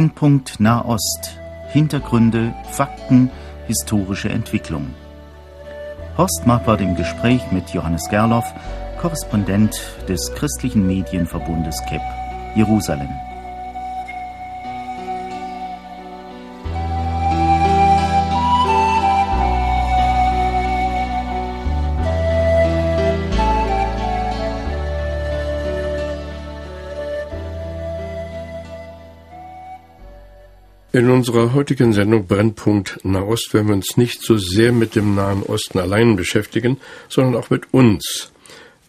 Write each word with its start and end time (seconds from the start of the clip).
Brennpunkt 0.00 0.60
Nahost. 0.60 1.38
Hintergründe, 1.68 2.54
Fakten, 2.70 3.30
historische 3.66 4.30
Entwicklung. 4.30 4.94
Horst 6.16 6.46
Marquardt 6.46 6.80
im 6.80 6.96
Gespräch 6.96 7.42
mit 7.52 7.68
Johannes 7.74 8.08
Gerloff, 8.08 8.46
Korrespondent 8.98 9.78
des 10.08 10.32
christlichen 10.34 10.86
Medienverbundes 10.86 11.82
KEP, 11.86 12.00
Jerusalem. 12.56 13.10
In 31.00 31.08
unserer 31.08 31.54
heutigen 31.54 31.94
Sendung 31.94 32.26
Brennpunkt 32.26 33.02
Nahost 33.04 33.54
werden 33.54 33.68
wir 33.68 33.74
uns 33.74 33.96
nicht 33.96 34.22
so 34.22 34.36
sehr 34.36 34.70
mit 34.70 34.94
dem 34.94 35.14
Nahen 35.14 35.42
Osten 35.42 35.78
allein 35.78 36.14
beschäftigen, 36.14 36.78
sondern 37.08 37.36
auch 37.36 37.48
mit 37.48 37.72
uns. 37.72 38.32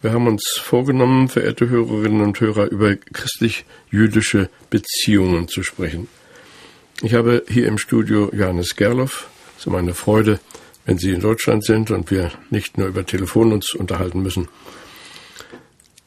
Wir 0.02 0.12
haben 0.12 0.26
uns 0.26 0.42
vorgenommen, 0.62 1.30
verehrte 1.30 1.70
Hörerinnen 1.70 2.20
und 2.20 2.38
Hörer, 2.38 2.66
über 2.66 2.96
christlich-jüdische 2.96 4.50
Beziehungen 4.68 5.48
zu 5.48 5.62
sprechen. 5.62 6.06
Ich 7.00 7.14
habe 7.14 7.44
hier 7.48 7.66
im 7.66 7.78
Studio 7.78 8.30
Johannes 8.34 8.76
Gerloff. 8.76 9.30
Es 9.56 9.64
ist 9.64 9.72
meine 9.72 9.94
Freude, 9.94 10.38
wenn 10.84 10.98
Sie 10.98 11.12
in 11.12 11.20
Deutschland 11.20 11.64
sind 11.64 11.90
und 11.90 12.10
wir 12.10 12.30
nicht 12.50 12.76
nur 12.76 12.88
über 12.88 13.06
Telefon 13.06 13.54
uns 13.54 13.72
unterhalten 13.72 14.22
müssen. 14.22 14.48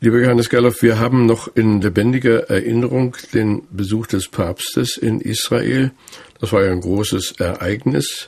Lieber 0.06 0.20
Johannes 0.20 0.52
Gerloff, 0.52 0.84
wir 0.84 1.00
haben 1.00 1.26
noch 1.26 1.48
in 1.56 1.82
lebendiger 1.82 2.48
Erinnerung 2.48 3.18
den 3.34 3.64
Besuch 3.72 4.06
des 4.06 4.28
Papstes 4.28 4.98
in 4.98 5.20
Israel. 5.20 5.94
Das 6.40 6.54
war 6.54 6.64
ja 6.64 6.72
ein 6.72 6.82
großes 6.82 7.40
Ereignis. 7.40 8.28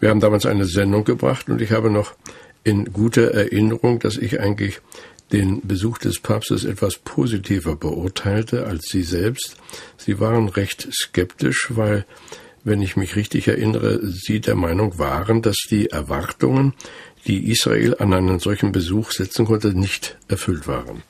Wir 0.00 0.08
haben 0.08 0.18
damals 0.18 0.46
eine 0.46 0.64
Sendung 0.64 1.04
gebracht 1.04 1.48
und 1.48 1.62
ich 1.62 1.70
habe 1.70 1.90
noch 1.90 2.14
in 2.64 2.92
guter 2.92 3.30
Erinnerung, 3.30 4.00
dass 4.00 4.16
ich 4.16 4.40
eigentlich 4.40 4.80
den 5.30 5.60
Besuch 5.64 5.98
des 5.98 6.18
Papstes 6.18 6.64
etwas 6.64 6.96
positiver 6.96 7.76
beurteilte 7.76 8.66
als 8.66 8.86
Sie 8.88 9.04
selbst. 9.04 9.58
Sie 9.96 10.18
waren 10.18 10.48
recht 10.48 10.88
skeptisch, 10.92 11.68
weil, 11.70 12.04
wenn 12.64 12.82
ich 12.82 12.96
mich 12.96 13.14
richtig 13.14 13.46
erinnere, 13.46 14.00
Sie 14.04 14.40
der 14.40 14.56
Meinung 14.56 14.98
waren, 14.98 15.40
dass 15.40 15.58
die 15.70 15.88
Erwartungen, 15.88 16.74
die 17.26 17.50
Israel 17.50 17.96
an 17.98 18.12
einen 18.12 18.38
solchen 18.38 18.72
Besuch 18.72 19.10
setzen 19.10 19.46
konnte, 19.46 19.74
nicht 19.74 20.16
erfüllt 20.28 20.66
waren. 20.66 21.02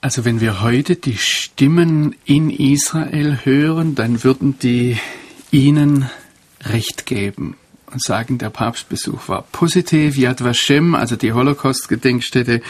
Also 0.00 0.24
wenn 0.24 0.40
wir 0.40 0.60
heute 0.60 0.96
die 0.96 1.16
Stimmen 1.16 2.14
in 2.26 2.50
Israel 2.50 3.38
hören, 3.44 3.94
dann 3.94 4.22
würden 4.22 4.58
die 4.58 4.98
ihnen 5.50 6.10
Recht 6.62 7.06
geben 7.06 7.56
und 7.90 8.02
sagen, 8.02 8.38
der 8.38 8.50
Papstbesuch 8.50 9.28
war 9.28 9.42
positiv. 9.42 10.18
Yad 10.18 10.44
Vashem, 10.44 10.94
also 10.94 11.16
die 11.16 11.32
Holocaust-Gedenkstätte, 11.32 12.60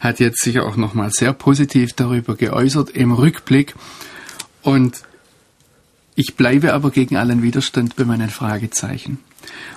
hat 0.00 0.18
jetzt 0.18 0.42
sicher 0.42 0.66
auch 0.66 0.76
nochmal 0.76 1.10
sehr 1.12 1.32
positiv 1.32 1.92
darüber 1.92 2.34
geäußert 2.34 2.90
im 2.90 3.12
Rückblick. 3.12 3.74
Und 4.62 5.02
ich 6.14 6.34
bleibe 6.34 6.72
aber 6.72 6.90
gegen 6.90 7.16
allen 7.16 7.42
Widerstand 7.42 7.94
bei 7.96 8.04
meinen 8.04 8.30
Fragezeichen. 8.30 9.18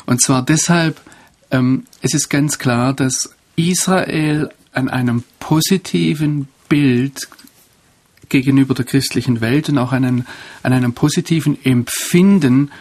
Und 0.05 0.21
zwar 0.21 0.43
deshalb, 0.43 0.99
ähm, 1.53 1.85
es 2.01 2.13
ist 2.13 2.29
ganz 2.29 2.59
klar, 2.59 2.93
dass 2.93 3.33
Israel 3.55 4.49
an 4.73 4.89
einem 4.89 5.23
positiven 5.39 6.49
Bild 6.67 7.29
gegenüber 8.27 8.73
der 8.73 8.85
christlichen 8.85 9.39
Welt 9.39 9.69
und 9.69 9.77
auch 9.77 9.93
an 9.93 10.03
einem, 10.03 10.25
an 10.63 10.73
einem 10.73 10.93
positiven 10.93 11.63
Empfinden 11.63 12.71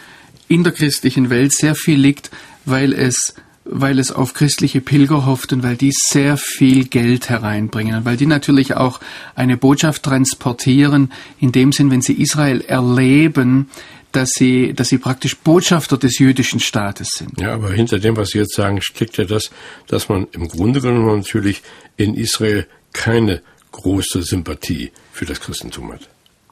in 0.49 0.65
der 0.65 0.73
christlichen 0.73 1.31
Welt 1.31 1.53
sehr 1.53 1.75
viel 1.75 2.01
liegt, 2.01 2.31
weil 2.65 2.93
es 2.93 3.35
weil 3.65 4.01
es 4.01 4.11
auf 4.11 4.35
christliche 4.35 4.81
Pilger 4.81 5.25
hofft 5.25 5.53
und 5.53 5.63
weil 5.63 5.77
die 5.77 5.93
sehr 5.93 6.37
viel 6.37 6.85
Geld 6.87 7.29
hereinbringen 7.29 7.95
und 7.95 8.05
weil 8.05 8.17
die 8.17 8.27
natürlich 8.27 8.75
auch 8.75 8.99
eine 9.37 9.57
Botschaft 9.57 10.03
transportieren, 10.03 11.13
in 11.39 11.53
dem 11.53 11.71
Sinn, 11.71 11.91
wenn 11.93 12.03
sie 12.03 12.15
Israel 12.15 12.61
erleben, 12.63 13.71
dass 14.13 14.31
sie, 14.31 14.75
dass 14.75 14.89
sie 14.89 14.99
praktisch 14.99 15.37
Botschafter 15.37 15.97
des 15.97 16.19
jüdischen 16.19 16.61
Staates 16.61 17.09
sind. 17.17 17.41
Ja, 17.41 17.55
aber 17.55 17.73
hinter 17.73 17.99
dem, 17.99 18.17
was 18.17 18.31
Sie 18.31 18.39
jetzt 18.39 18.55
sagen, 18.55 18.81
steckt 18.83 19.17
ja 19.17 19.25
das, 19.25 19.51
dass 19.89 20.09
man 20.09 20.27
im 20.33 20.49
Grunde 20.49 20.81
genommen 20.81 21.19
natürlich 21.19 21.63
in 21.97 22.15
Israel 22.15 22.67
keine 22.93 23.43
große 23.73 24.23
Sympathie 24.23 24.93
für 25.13 25.25
das 25.25 25.41
Christentum 25.41 25.93
hat. 25.93 26.09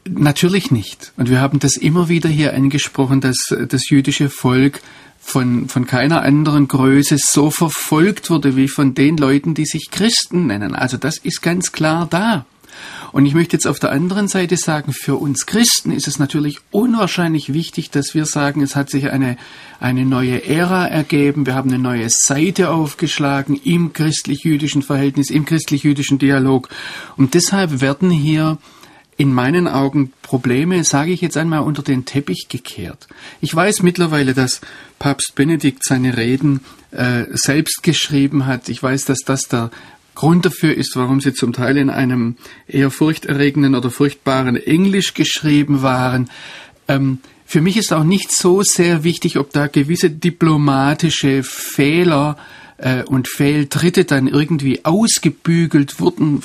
Natürlich 0.09 0.71
nicht. 0.71 1.13
Und 1.17 1.29
wir 1.29 1.41
haben 1.41 1.59
das 1.59 1.77
immer 1.77 2.09
wieder 2.09 2.29
hier 2.29 2.55
angesprochen, 2.55 3.21
dass 3.21 3.37
das 3.69 3.91
jüdische 3.91 4.31
Volk 4.31 4.81
von, 5.21 5.69
von 5.69 5.87
keiner 5.87 6.23
anderen 6.23 6.67
Größe 6.67 7.17
so 7.19 7.51
verfolgt 7.51 8.31
wurde 8.31 8.57
wie 8.57 8.69
von 8.69 8.95
den 8.95 9.19
Leuten, 9.19 9.55
die 9.55 9.67
sich 9.67 9.91
Christen 9.91 10.47
nennen. 10.47 10.75
Also 10.75 10.97
das 10.97 11.19
ist 11.19 11.43
ganz 11.43 11.73
klar 11.73 12.07
da. 12.09 12.47
Und 13.13 13.27
ich 13.27 13.35
möchte 13.35 13.57
jetzt 13.57 13.67
auf 13.67 13.79
der 13.79 13.93
anderen 13.93 14.29
Seite 14.29 14.57
sagen, 14.57 14.93
für 14.93 15.17
uns 15.17 15.47
Christen 15.47 15.91
ist 15.91 16.07
es 16.07 16.19
natürlich 16.19 16.59
unwahrscheinlich 16.71 17.53
wichtig, 17.53 17.91
dass 17.91 18.15
wir 18.15 18.25
sagen, 18.27 18.63
es 18.63 18.77
hat 18.77 18.91
sich 18.91 19.11
eine, 19.11 19.37
eine 19.81 20.05
neue 20.05 20.45
Ära 20.47 20.87
ergeben, 20.87 21.47
wir 21.47 21.55
haben 21.55 21.71
eine 21.71 21.83
neue 21.83 22.09
Seite 22.09 22.71
aufgeschlagen 22.71 23.61
im 23.63 23.93
christlich-jüdischen 23.93 24.83
Verhältnis, 24.83 25.31
im 25.31 25.45
christlich-jüdischen 25.45 26.19
Dialog. 26.19 26.69
Und 27.17 27.35
deshalb 27.35 27.81
werden 27.81 28.11
hier 28.11 28.59
in 29.17 29.35
meinen 29.35 29.69
Augen 29.69 30.15
Probleme, 30.23 30.83
sage 30.83 31.13
ich 31.13 31.21
jetzt 31.21 31.37
einmal, 31.37 31.61
unter 31.61 31.83
den 31.83 32.07
Teppich 32.07 32.47
gekehrt. 32.49 33.07
Ich 33.43 33.55
weiß 33.55 33.83
mittlerweile, 33.83 34.33
dass 34.33 34.63
Papst 34.99 35.35
Benedikt 35.35 35.85
seine 35.85 36.17
Reden 36.17 36.61
äh, 36.91 37.25
selbst 37.33 37.83
geschrieben 37.83 38.47
hat. 38.47 38.71
Ich 38.71 38.83
weiß, 38.83 39.05
dass 39.05 39.19
das 39.19 39.43
der 39.43 39.71
Grund 40.15 40.45
dafür 40.45 40.75
ist, 40.77 40.97
warum 40.97 41.21
sie 41.21 41.33
zum 41.33 41.53
Teil 41.53 41.77
in 41.77 41.91
einem 41.91 42.37
eher 42.67 42.91
furchterregenden 42.91 43.75
oder 43.75 43.91
furchtbaren 43.91 44.57
Englisch 44.57 45.15
geschrieben 45.15 45.83
waren. 45.83 46.31
Ähm, 46.89 47.19
für 47.47 47.61
mich 47.61 47.77
ist 47.77 47.93
auch 47.93 48.05
nicht 48.05 48.31
so 48.31 48.63
sehr 48.63 49.03
wichtig, 49.03 49.37
ob 49.37 49.53
da 49.53 49.67
gewisse 49.67 50.11
diplomatische 50.11 51.43
Fehler 51.43 52.37
äh, 52.81 53.03
und 53.05 53.29
Fehltritte 53.29 54.05
dann 54.05 54.27
irgendwie 54.27 54.85
ausgebügelt 54.85 56.01
wurden 56.01 56.43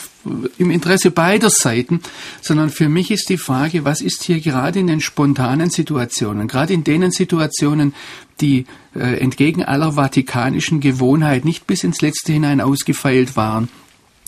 im 0.58 0.72
Interesse 0.72 1.12
beider 1.12 1.50
Seiten, 1.50 2.02
sondern 2.42 2.70
für 2.70 2.90
mich 2.90 3.12
ist 3.12 3.30
die 3.30 3.38
Frage, 3.38 3.86
was 3.86 4.02
ist 4.02 4.24
hier 4.24 4.40
gerade 4.40 4.80
in 4.80 4.88
den 4.88 5.02
spontanen 5.02 5.70
Situationen, 5.70 6.48
gerade 6.48 6.74
in 6.74 6.84
denen 6.84 7.12
Situationen, 7.12 7.94
die 8.42 8.66
äh, 8.96 9.20
entgegen 9.20 9.64
aller 9.64 9.96
vatikanischen 9.96 10.82
Gewohnheit 10.82 11.46
nicht 11.46 11.68
bis 11.68 11.84
ins 11.84 12.02
Letzte 12.02 12.34
hinein 12.34 12.60
ausgefeilt 12.60 13.36
waren, 13.36 13.70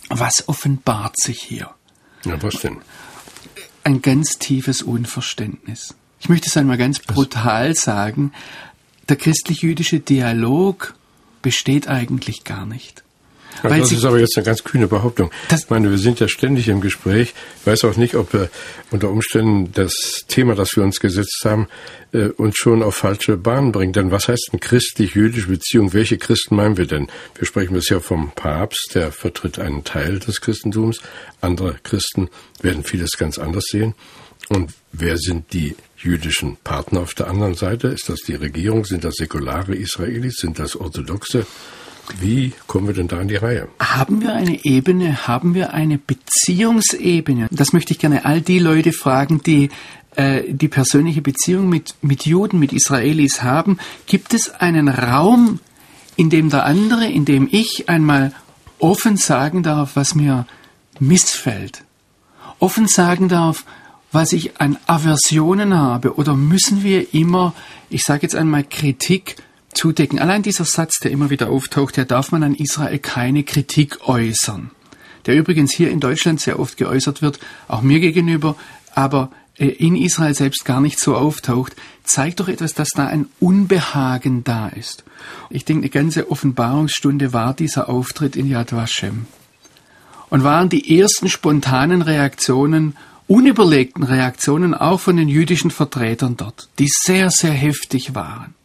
was 0.09 0.47
offenbart 0.47 1.19
sich 1.19 1.41
hier? 1.41 1.72
Ja, 2.25 2.41
was 2.41 2.62
denn? 2.62 2.78
Ein 3.84 4.01
ganz 4.01 4.38
tiefes 4.40 4.81
Unverständnis. 4.81 5.96
Ich 6.19 6.29
möchte 6.29 6.47
es 6.47 6.57
einmal 6.57 6.78
ganz 6.78 7.00
brutal 7.00 7.75
sagen. 7.75 8.31
Der 9.09 9.17
christlich-jüdische 9.17 10.00
Dialog 10.00 10.97
besteht 11.47 11.88
eigentlich 11.88 12.44
gar 12.44 12.66
nicht. 12.66 13.06
Ja, 13.63 13.69
das 13.69 13.94
ist 13.94 14.03
aber 14.03 14.19
jetzt 14.19 14.35
eine 14.35 14.44
ganz 14.44 14.66
kühne 14.66 14.90
Behauptung. 14.90 15.31
Ich 15.50 15.69
meine, 15.69 15.90
wir 15.90 15.97
sind 15.97 16.19
ja 16.19 16.28
ständig 16.28 16.68
im 16.68 16.81
Gespräch. 16.81 17.34
Ich 17.62 17.66
weiß 17.66 17.85
auch 17.85 17.96
nicht, 17.96 18.16
ob 18.16 18.34
wir 18.34 18.50
unter 18.91 19.09
Umständen 19.09 19.72
das 19.72 20.25
Thema, 20.28 20.56
das 20.56 20.75
wir 20.75 20.84
uns 20.84 21.00
gesetzt 21.00 21.41
haben, 21.46 21.70
äh, 22.11 22.26
uns 22.26 22.58
schon 22.58 22.84
auf 22.84 22.96
falsche 22.96 23.38
Bahnen 23.38 23.72
bringt. 23.72 23.96
Denn 23.96 24.11
was 24.11 24.28
heißt 24.28 24.49
eine 24.52 24.59
christlich-jüdische 24.59 25.47
Beziehung? 25.47 25.94
Welche 25.94 26.17
Christen 26.17 26.58
meinen 26.58 26.76
wir 26.76 26.85
denn? 26.85 27.08
Wir 27.35 27.47
sprechen 27.47 27.73
bisher 27.73 28.02
vom 28.02 28.32
Papst, 28.32 28.91
der 28.93 29.14
vertritt 29.14 29.58
einen 29.58 29.85
Teil 29.85 30.20
des 30.20 30.41
Christentums. 30.41 31.00
Andere 31.40 31.78
Christen 31.82 32.28
werden 32.61 32.84
vieles 32.84 33.11
ganz 33.11 33.40
anders 33.40 33.64
sehen. 33.72 33.96
Und 34.50 34.73
wer 34.91 35.17
sind 35.17 35.53
die 35.53 35.78
jüdischen 35.97 36.58
Partner 36.64 37.02
auf 37.02 37.14
der 37.14 37.28
anderen 37.28 37.55
Seite? 37.55 37.88
Ist 37.88 38.09
das 38.09 38.22
die 38.22 38.35
Regierung? 38.35 38.85
Sind 38.85 39.03
das 39.03 39.16
säkulare 39.16 39.76
Israelis? 39.76 40.38
Sind 40.38 40.59
das 40.59 40.76
orthodoxe? 40.76 41.46
Wie 42.20 42.53
kommen 42.67 42.88
wir 42.88 42.94
denn 42.94 43.08
da 43.08 43.20
in 43.20 43.28
die 43.28 43.35
Reihe? 43.35 43.67
Haben 43.79 44.22
wir 44.22 44.34
eine 44.34 44.64
Ebene, 44.64 45.28
haben 45.28 45.53
wir 45.53 45.73
eine 45.73 45.97
Beziehungsebene? 45.97 47.47
Das 47.52 47.73
möchte 47.73 47.94
ich 47.94 47.99
gerne 47.99 48.26
all 48.26 48.41
die 48.41 48.59
Leute 48.59 48.94
fragen, 48.94 49.41
die 49.44 49.70
äh, 50.16 50.52
die 50.52 50.67
persönliche 50.67 51.22
Beziehung 51.22 51.70
mit, 51.70 51.96
mit 52.02 52.26
Juden, 52.26 52.59
mit 52.59 52.73
Israelis 52.73 53.43
haben. 53.43 53.78
Gibt 54.05 54.34
es 54.34 54.50
einen 54.50 54.90
Raum, 54.90 55.59
in 56.16 56.29
dem 56.29 56.50
der 56.50 56.66
andere, 56.66 57.08
in 57.08 57.26
dem 57.26 57.47
ich 57.52 57.88
einmal 57.88 58.34
offen 58.79 59.17
sagen 59.17 59.64
darf, 59.64 59.96
was 59.96 60.16
mir 60.16 60.47
missfällt? 61.00 61.84
Offen 62.59 62.88
sagen 62.88 63.29
darf, 63.29 63.66
was 64.11 64.33
ich 64.33 64.59
an 64.59 64.77
Aversionen 64.87 65.75
habe? 65.75 66.15
Oder 66.15 66.35
müssen 66.35 66.83
wir 66.83 67.13
immer, 67.13 67.53
ich 67.89 68.03
sage 68.03 68.23
jetzt 68.23 68.35
einmal, 68.35 68.63
Kritik 68.63 69.35
zudecken? 69.73 70.19
Allein 70.19 70.43
dieser 70.43 70.65
Satz, 70.65 70.99
der 70.99 71.11
immer 71.11 71.29
wieder 71.29 71.49
auftaucht, 71.49 71.97
der 71.97 72.05
darf 72.05 72.31
man 72.31 72.43
an 72.43 72.55
Israel 72.55 72.99
keine 72.99 73.43
Kritik 73.43 74.07
äußern. 74.07 74.71
Der 75.25 75.35
übrigens 75.35 75.73
hier 75.73 75.91
in 75.91 75.99
Deutschland 75.99 76.39
sehr 76.39 76.59
oft 76.59 76.77
geäußert 76.77 77.21
wird, 77.21 77.39
auch 77.67 77.81
mir 77.81 77.99
gegenüber, 77.99 78.55
aber 78.95 79.29
äh, 79.57 79.67
in 79.67 79.95
Israel 79.95 80.33
selbst 80.33 80.65
gar 80.65 80.81
nicht 80.81 80.99
so 80.99 81.15
auftaucht, 81.15 81.75
zeigt 82.03 82.39
doch 82.39 82.47
etwas, 82.47 82.73
dass 82.73 82.89
da 82.89 83.07
ein 83.07 83.27
Unbehagen 83.39 84.43
da 84.43 84.69
ist. 84.69 85.03
Ich 85.49 85.65
denke, 85.65 85.83
eine 85.83 85.89
ganze 85.89 86.31
Offenbarungsstunde 86.31 87.33
war 87.33 87.53
dieser 87.53 87.89
Auftritt 87.89 88.35
in 88.35 88.47
Yad 88.47 88.71
Vashem. 88.71 89.25
Und 90.29 90.43
waren 90.43 90.69
die 90.69 90.99
ersten 90.99 91.29
spontanen 91.29 92.01
Reaktionen, 92.01 92.97
unüberlegten 93.28 94.03
Reaktionen 94.03 94.74
auch 94.74 95.00
von 95.00 95.18
den 95.18 95.28
jüdischen 95.28 95.72
Vertretern 95.72 96.38
dort, 96.38 96.70
die 96.79 96.88
sehr, 96.90 97.29
sehr 97.29 97.52
heftig 97.52 98.16
waren. 98.16 98.56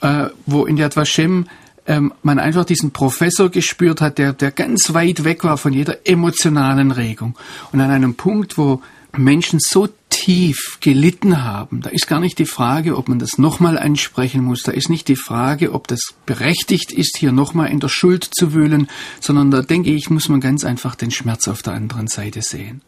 Äh, 0.00 0.30
wo 0.46 0.64
in 0.64 0.76
Yad 0.76 0.96
Vashem 0.96 1.46
ähm, 1.86 2.12
man 2.22 2.38
einfach 2.38 2.64
diesen 2.64 2.92
Professor 2.92 3.50
gespürt 3.50 4.00
hat, 4.00 4.18
der, 4.18 4.32
der 4.32 4.50
ganz 4.50 4.94
weit 4.94 5.24
weg 5.24 5.44
war 5.44 5.58
von 5.58 5.72
jeder 5.72 6.06
emotionalen 6.06 6.90
Regung. 6.90 7.36
Und 7.72 7.80
an 7.80 7.90
einem 7.90 8.14
Punkt, 8.14 8.56
wo 8.56 8.80
Menschen 9.16 9.58
so 9.60 9.88
tief 10.08 10.78
gelitten 10.80 11.42
haben, 11.44 11.82
da 11.82 11.90
ist 11.90 12.06
gar 12.06 12.20
nicht 12.20 12.38
die 12.38 12.46
Frage, 12.46 12.96
ob 12.96 13.08
man 13.08 13.18
das 13.18 13.38
nochmal 13.38 13.78
ansprechen 13.78 14.42
muss, 14.42 14.62
da 14.62 14.72
ist 14.72 14.88
nicht 14.88 15.08
die 15.08 15.16
Frage, 15.16 15.72
ob 15.72 15.88
das 15.88 16.14
berechtigt 16.26 16.92
ist, 16.92 17.16
hier 17.18 17.32
nochmal 17.32 17.70
in 17.70 17.80
der 17.80 17.88
Schuld 17.88 18.28
zu 18.32 18.54
wühlen, 18.54 18.88
sondern 19.20 19.50
da 19.50 19.62
denke 19.62 19.90
ich, 19.90 20.10
muss 20.10 20.28
man 20.28 20.40
ganz 20.40 20.64
einfach 20.64 20.94
den 20.94 21.10
Schmerz 21.10 21.48
auf 21.48 21.62
der 21.62 21.74
anderen 21.74 22.06
Seite 22.06 22.42
sehen. 22.42 22.80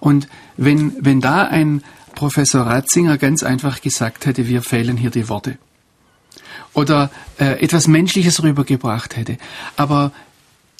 Und 0.00 0.28
wenn, 0.56 0.94
wenn 0.98 1.20
da 1.20 1.44
ein 1.44 1.82
Professor 2.14 2.62
Ratzinger 2.66 3.18
ganz 3.18 3.42
einfach 3.42 3.80
gesagt 3.80 4.26
hätte, 4.26 4.48
wir 4.48 4.62
fehlen 4.62 4.96
hier 4.96 5.10
die 5.10 5.28
Worte, 5.28 5.58
oder 6.72 7.10
äh, 7.38 7.62
etwas 7.62 7.88
Menschliches 7.88 8.42
rübergebracht 8.42 9.16
hätte, 9.16 9.38
aber 9.76 10.12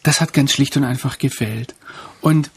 das 0.02 0.20
hat 0.20 0.32
ganz 0.32 0.52
schlicht 0.52 0.76
und 0.76 0.84
einfach 0.84 1.18
gefehlt. 1.18 1.74
Und 2.20 2.50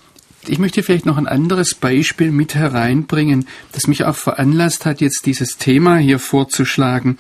ich 0.48 0.60
möchte 0.60 0.84
vielleicht 0.84 1.06
noch 1.06 1.18
ein 1.18 1.28
anderes 1.28 1.76
Beispiel 1.76 2.32
mit 2.32 2.56
hereinbringen, 2.56 3.48
das 3.72 3.88
mich 3.88 4.04
auch 4.04 4.16
veranlasst 4.16 4.86
hat, 4.86 5.02
jetzt 5.02 5.26
dieses 5.26 5.58
Thema 5.58 5.98
hier 5.98 6.20
vorzuschlagen, 6.20 7.18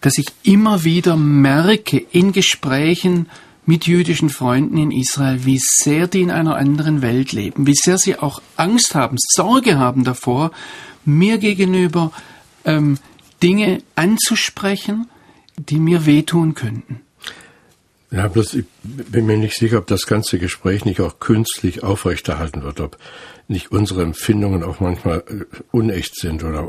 dass 0.00 0.18
ich 0.18 0.26
immer 0.42 0.84
wieder 0.84 1.16
merke 1.16 1.98
in 1.98 2.32
Gesprächen 2.32 3.28
mit 3.66 3.86
jüdischen 3.86 4.30
Freunden 4.30 4.78
in 4.78 4.90
Israel, 4.92 5.44
wie 5.44 5.60
sehr 5.60 6.06
die 6.06 6.22
in 6.22 6.30
einer 6.30 6.56
anderen 6.56 7.02
Welt 7.02 7.32
leben, 7.32 7.66
wie 7.66 7.74
sehr 7.74 7.98
sie 7.98 8.16
auch 8.18 8.40
Angst 8.56 8.94
haben, 8.94 9.16
Sorge 9.18 9.78
haben 9.78 10.04
davor, 10.04 10.52
mir 11.04 11.38
gegenüber 11.38 12.12
ähm, 12.64 12.98
Dinge 13.42 13.82
anzusprechen, 13.96 15.08
die 15.58 15.78
mir 15.78 16.06
wehtun 16.06 16.54
könnten. 16.54 17.00
Ja, 18.10 18.28
bloß 18.28 18.54
ich 18.54 18.64
bin 18.86 19.26
mir 19.26 19.36
nicht 19.36 19.56
sicher, 19.56 19.78
ob 19.78 19.86
das 19.86 20.06
ganze 20.06 20.38
Gespräch 20.38 20.84
nicht 20.84 21.00
auch 21.00 21.18
künstlich 21.18 21.82
aufrechterhalten 21.82 22.62
wird, 22.62 22.80
ob 22.80 22.98
nicht 23.48 23.70
unsere 23.70 24.02
Empfindungen 24.02 24.64
auch 24.64 24.80
manchmal 24.80 25.18
äh, 25.28 25.44
unecht 25.70 26.16
sind 26.16 26.42
oder 26.42 26.66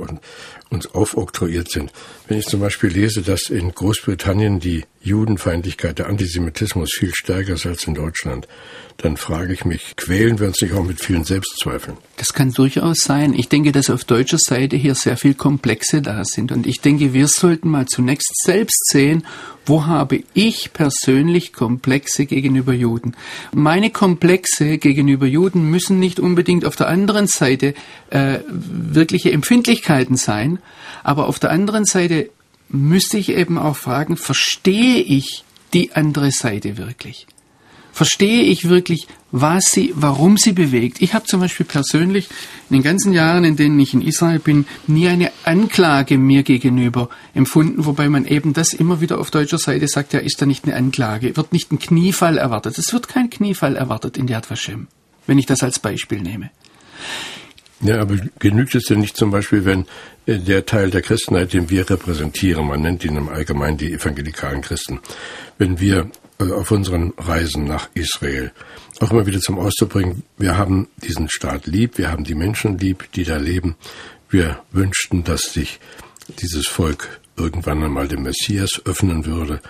uns 0.69 0.93
aufoktroyiert 0.93 1.71
sind. 1.71 1.91
Wenn 2.27 2.37
ich 2.37 2.45
zum 2.45 2.59
Beispiel 2.59 2.89
lese, 2.89 3.21
dass 3.21 3.49
in 3.49 3.73
Großbritannien 3.73 4.59
die 4.59 4.85
Judenfeindlichkeit, 5.01 5.97
der 5.97 6.07
Antisemitismus 6.07 6.91
viel 6.93 7.13
stärker 7.15 7.53
ist 7.53 7.65
als 7.65 7.87
in 7.87 7.95
Deutschland, 7.95 8.47
dann 8.97 9.15
frage 9.15 9.53
ich 9.53 9.63
mich, 9.63 9.95
quälen 9.95 10.39
wir 10.39 10.47
uns 10.47 10.61
nicht 10.61 10.73
auch 10.73 10.83
mit 10.83 10.99
vielen 10.99 11.23
Selbstzweifeln? 11.23 11.97
Das 12.17 12.33
kann 12.33 12.51
durchaus 12.51 12.97
sein. 12.99 13.33
Ich 13.33 13.47
denke, 13.47 13.71
dass 13.71 13.89
auf 13.89 14.03
deutscher 14.03 14.39
Seite 14.39 14.75
hier 14.75 14.95
sehr 14.95 15.17
viel 15.17 15.35
Komplexe 15.35 16.01
da 16.01 16.25
sind. 16.25 16.51
Und 16.51 16.67
ich 16.67 16.81
denke, 16.81 17.13
wir 17.13 17.27
sollten 17.27 17.69
mal 17.69 17.85
zunächst 17.85 18.33
selbst 18.43 18.87
sehen, 18.91 19.23
wo 19.65 19.85
habe 19.85 20.23
ich 20.33 20.73
persönlich 20.73 21.53
Komplexe 21.53 22.06
gegenüber 22.15 22.73
Juden. 22.73 23.15
Meine 23.53 23.89
Komplexe 23.89 24.77
gegenüber 24.77 25.25
Juden 25.25 25.69
müssen 25.69 25.99
nicht 25.99 26.19
unbedingt 26.19 26.65
auf 26.65 26.75
der 26.75 26.87
anderen 26.87 27.27
Seite 27.27 27.73
äh, 28.09 28.39
wirkliche 28.49 29.31
Empfindlichkeiten 29.31 30.15
sein, 30.17 30.59
aber 31.03 31.27
auf 31.27 31.39
der 31.39 31.51
anderen 31.51 31.85
Seite 31.85 32.29
müsste 32.69 33.17
ich 33.17 33.29
eben 33.29 33.57
auch 33.57 33.75
fragen, 33.75 34.17
verstehe 34.17 35.01
ich 35.01 35.43
die 35.73 35.93
andere 35.93 36.31
Seite 36.31 36.77
wirklich? 36.77 37.27
Verstehe 37.97 38.43
ich 38.43 38.69
wirklich, 38.69 39.07
was 39.31 39.71
sie, 39.71 39.91
warum 39.95 40.37
sie 40.37 40.53
bewegt? 40.53 41.01
Ich 41.01 41.15
habe 41.15 41.25
zum 41.25 41.39
Beispiel 41.39 41.65
persönlich 41.65 42.29
in 42.69 42.75
den 42.75 42.83
ganzen 42.83 43.11
Jahren, 43.11 43.43
in 43.43 43.55
denen 43.55 43.79
ich 43.79 43.95
in 43.95 44.03
Israel 44.03 44.37
bin, 44.37 44.67
nie 44.85 45.07
eine 45.07 45.31
Anklage 45.45 46.19
mir 46.19 46.43
gegenüber 46.43 47.09
empfunden, 47.33 47.87
wobei 47.87 48.07
man 48.07 48.25
eben 48.25 48.53
das 48.53 48.73
immer 48.73 49.01
wieder 49.01 49.17
auf 49.17 49.31
deutscher 49.31 49.57
Seite 49.57 49.87
sagt, 49.87 50.13
ja, 50.13 50.19
ist 50.19 50.39
da 50.39 50.45
nicht 50.45 50.65
eine 50.65 50.75
Anklage, 50.75 51.35
wird 51.35 51.51
nicht 51.53 51.71
ein 51.71 51.79
Kniefall 51.79 52.37
erwartet. 52.37 52.77
Es 52.77 52.93
wird 52.93 53.07
kein 53.07 53.31
Kniefall 53.31 53.75
erwartet 53.75 54.15
in 54.15 54.27
Yad 54.27 54.47
Vashem, 54.51 54.89
wenn 55.25 55.39
ich 55.39 55.47
das 55.47 55.63
als 55.63 55.79
Beispiel 55.79 56.21
nehme. 56.21 56.51
Ja, 57.81 57.99
aber 57.99 58.17
genügt 58.37 58.75
es 58.75 58.83
denn 58.83 58.99
nicht 58.99 59.17
zum 59.17 59.31
Beispiel, 59.31 59.65
wenn 59.65 59.87
äh, 60.27 60.37
der 60.37 60.67
Teil 60.67 60.91
der 60.91 61.01
Christenheit, 61.01 61.51
den 61.51 61.71
wir 61.71 61.89
repräsentieren, 61.89 62.67
man 62.67 62.83
nennt 62.83 63.03
ihn 63.03 63.15
im 63.15 63.29
Allgemeinen 63.29 63.77
die 63.77 63.91
evangelikalen 63.91 64.61
Christen, 64.61 64.99
wenn 65.57 65.79
wir 65.79 66.11
auf 66.39 66.71
unseren 66.71 67.13
Reisen 67.17 67.63
nach 67.63 67.89
Israel 67.93 68.51
auch 68.99 69.11
immer 69.11 69.25
wieder 69.25 69.39
zum 69.39 69.59
Ausdruck 69.59 69.89
bringen, 69.89 70.23
wir 70.37 70.57
haben 70.57 70.87
diesen 71.03 71.29
Staat 71.29 71.67
lieb, 71.67 71.97
wir 71.97 72.11
haben 72.11 72.23
die 72.23 72.35
Menschen 72.35 72.77
lieb, 72.77 73.09
die 73.13 73.23
da 73.23 73.37
leben. 73.37 73.75
Wir 74.29 74.59
wünschten, 74.71 75.23
dass 75.23 75.53
sich 75.53 75.79
dieses 76.41 76.67
Volk 76.67 77.21
irgendwann 77.35 77.83
einmal 77.83 78.07
dem 78.07 78.23
Messias 78.23 78.81
öffnen 78.85 79.25
würde 79.25 79.61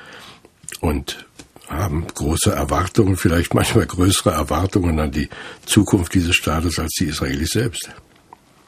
und 0.80 1.26
haben 1.68 2.08
große 2.08 2.52
Erwartungen, 2.52 3.18
vielleicht 3.18 3.54
manchmal 3.54 3.86
größere 3.86 4.32
Erwartungen 4.32 5.00
an 5.00 5.12
die 5.12 5.30
Zukunft 5.66 6.14
dieses 6.14 6.36
Staates 6.36 6.80
als 6.80 6.94
die 6.98 7.06
Israelis 7.06 7.50
selbst. 7.50 7.90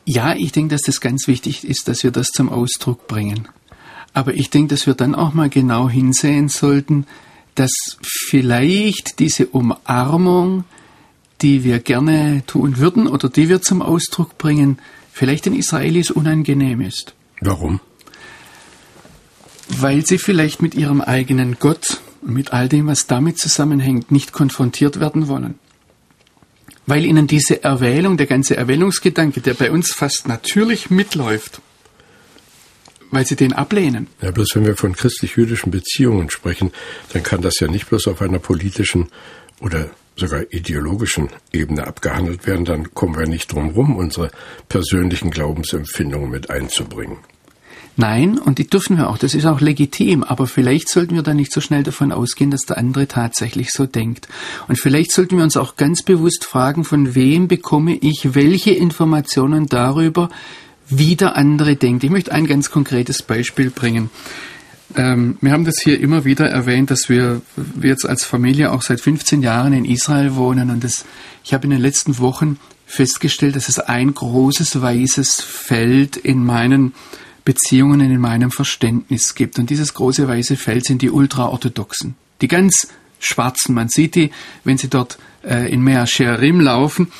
Ja, 0.05 0.33
ich 0.33 0.51
denke, 0.51 0.75
dass 0.75 0.81
das 0.81 0.99
ganz 0.99 1.27
wichtig 1.27 1.65
ist, 1.65 1.87
dass 1.87 2.03
wir 2.03 2.11
das 2.11 2.27
zum 2.27 2.49
Ausdruck 2.49 3.07
bringen. 3.07 3.47
Aber 4.13 4.33
ich 4.33 4.49
denke, 4.49 4.73
dass 4.73 4.85
wir 4.85 4.95
dann 4.95 5.15
auch 5.15 5.33
mal 5.33 5.49
genau 5.49 5.87
hinsehen 5.87 6.49
sollten, 6.49 7.05
dass 7.59 7.97
vielleicht 8.01 9.19
diese 9.19 9.47
Umarmung, 9.47 10.63
die 11.41 11.65
wir 11.65 11.79
gerne 11.79 12.43
tun 12.47 12.77
würden 12.77 13.05
oder 13.05 13.27
die 13.27 13.49
wir 13.49 13.61
zum 13.61 13.81
Ausdruck 13.81 14.37
bringen, 14.37 14.79
vielleicht 15.11 15.45
den 15.45 15.55
Israelis 15.55 16.09
unangenehm 16.09 16.79
ist. 16.79 17.13
Warum? 17.41 17.81
Weil 19.67 20.05
sie 20.05 20.17
vielleicht 20.17 20.61
mit 20.61 20.73
ihrem 20.73 21.01
eigenen 21.01 21.57
Gott 21.59 21.99
und 22.21 22.33
mit 22.33 22.53
all 22.53 22.69
dem, 22.69 22.87
was 22.87 23.07
damit 23.07 23.37
zusammenhängt, 23.37 24.09
nicht 24.09 24.31
konfrontiert 24.31 25.01
werden 25.01 25.27
wollen. 25.27 25.55
Weil 26.85 27.05
ihnen 27.05 27.27
diese 27.27 27.61
Erwählung, 27.61 28.15
der 28.15 28.25
ganze 28.25 28.55
Erwählungsgedanke, 28.55 29.41
der 29.41 29.53
bei 29.53 29.69
uns 29.69 29.91
fast 29.91 30.29
natürlich 30.29 30.89
mitläuft, 30.89 31.61
weil 33.11 33.25
sie 33.25 33.35
den 33.35 33.53
ablehnen. 33.53 34.07
Ja, 34.21 34.31
bloß 34.31 34.49
wenn 34.55 34.65
wir 34.65 34.75
von 34.75 34.93
christlich-jüdischen 34.93 35.71
Beziehungen 35.71 36.29
sprechen, 36.29 36.71
dann 37.13 37.23
kann 37.23 37.41
das 37.41 37.59
ja 37.59 37.67
nicht 37.67 37.89
bloß 37.89 38.07
auf 38.07 38.21
einer 38.21 38.39
politischen 38.39 39.09
oder 39.59 39.89
sogar 40.15 40.43
ideologischen 40.51 41.29
Ebene 41.51 41.87
abgehandelt 41.87 42.45
werden, 42.45 42.65
dann 42.65 42.93
kommen 42.93 43.17
wir 43.17 43.27
nicht 43.27 43.51
drum 43.51 43.69
rum, 43.69 43.95
unsere 43.95 44.31
persönlichen 44.67 45.31
Glaubensempfindungen 45.31 46.29
mit 46.29 46.49
einzubringen. 46.49 47.17
Nein, 47.95 48.37
und 48.37 48.59
die 48.59 48.67
dürfen 48.67 48.97
wir 48.97 49.09
auch, 49.09 49.17
das 49.17 49.33
ist 49.33 49.45
auch 49.45 49.59
legitim, 49.59 50.23
aber 50.23 50.47
vielleicht 50.47 50.87
sollten 50.87 51.15
wir 51.15 51.21
da 51.21 51.33
nicht 51.33 51.51
so 51.51 51.59
schnell 51.59 51.83
davon 51.83 52.13
ausgehen, 52.13 52.49
dass 52.49 52.61
der 52.61 52.77
andere 52.77 53.07
tatsächlich 53.07 53.71
so 53.71 53.85
denkt. 53.85 54.29
Und 54.69 54.79
vielleicht 54.79 55.11
sollten 55.11 55.35
wir 55.35 55.43
uns 55.43 55.57
auch 55.57 55.75
ganz 55.75 56.03
bewusst 56.03 56.45
fragen, 56.45 56.85
von 56.85 57.13
wem 57.13 57.49
bekomme 57.49 57.97
ich 57.97 58.35
welche 58.35 58.71
Informationen 58.71 59.65
darüber, 59.65 60.29
wie 60.89 61.15
der 61.15 61.35
andere 61.35 61.75
denkt. 61.75 62.03
Ich 62.03 62.09
möchte 62.09 62.31
ein 62.31 62.47
ganz 62.47 62.71
konkretes 62.71 63.21
Beispiel 63.21 63.69
bringen. 63.69 64.09
Ähm, 64.95 65.37
wir 65.41 65.51
haben 65.51 65.65
das 65.65 65.75
hier 65.81 65.99
immer 65.99 66.25
wieder 66.25 66.49
erwähnt, 66.49 66.89
dass 66.91 67.09
wir, 67.09 67.41
wir 67.55 67.89
jetzt 67.89 68.07
als 68.07 68.23
Familie 68.23 68.71
auch 68.71 68.81
seit 68.81 68.99
15 68.99 69.41
Jahren 69.43 69.73
in 69.73 69.85
Israel 69.85 70.35
wohnen 70.35 70.71
und 70.71 70.83
das, 70.83 71.05
ich 71.43 71.53
habe 71.53 71.65
in 71.65 71.69
den 71.69 71.81
letzten 71.81 72.17
Wochen 72.17 72.57
festgestellt, 72.87 73.55
dass 73.55 73.69
es 73.69 73.79
ein 73.79 74.13
großes 74.13 74.81
weißes 74.81 75.41
Feld 75.41 76.17
in 76.17 76.43
meinen 76.43 76.93
Beziehungen 77.45 78.01
in 78.01 78.19
meinem 78.19 78.51
Verständnis 78.51 79.35
gibt. 79.35 79.59
Und 79.59 79.69
dieses 79.69 79.93
große 79.93 80.27
weiße 80.27 80.55
Feld 80.55 80.85
sind 80.85 81.01
die 81.01 81.11
Ultraorthodoxen. 81.11 82.15
Die 82.41 82.47
ganz 82.47 82.87
schwarzen. 83.19 83.75
Man 83.75 83.89
sieht 83.89 84.15
die, 84.15 84.31
wenn 84.63 84.77
sie 84.77 84.89
dort 84.89 85.19
äh, 85.43 85.71
in 85.71 85.81
Mea 85.81 86.05
Shearim 86.07 86.59
laufen. 86.59 87.11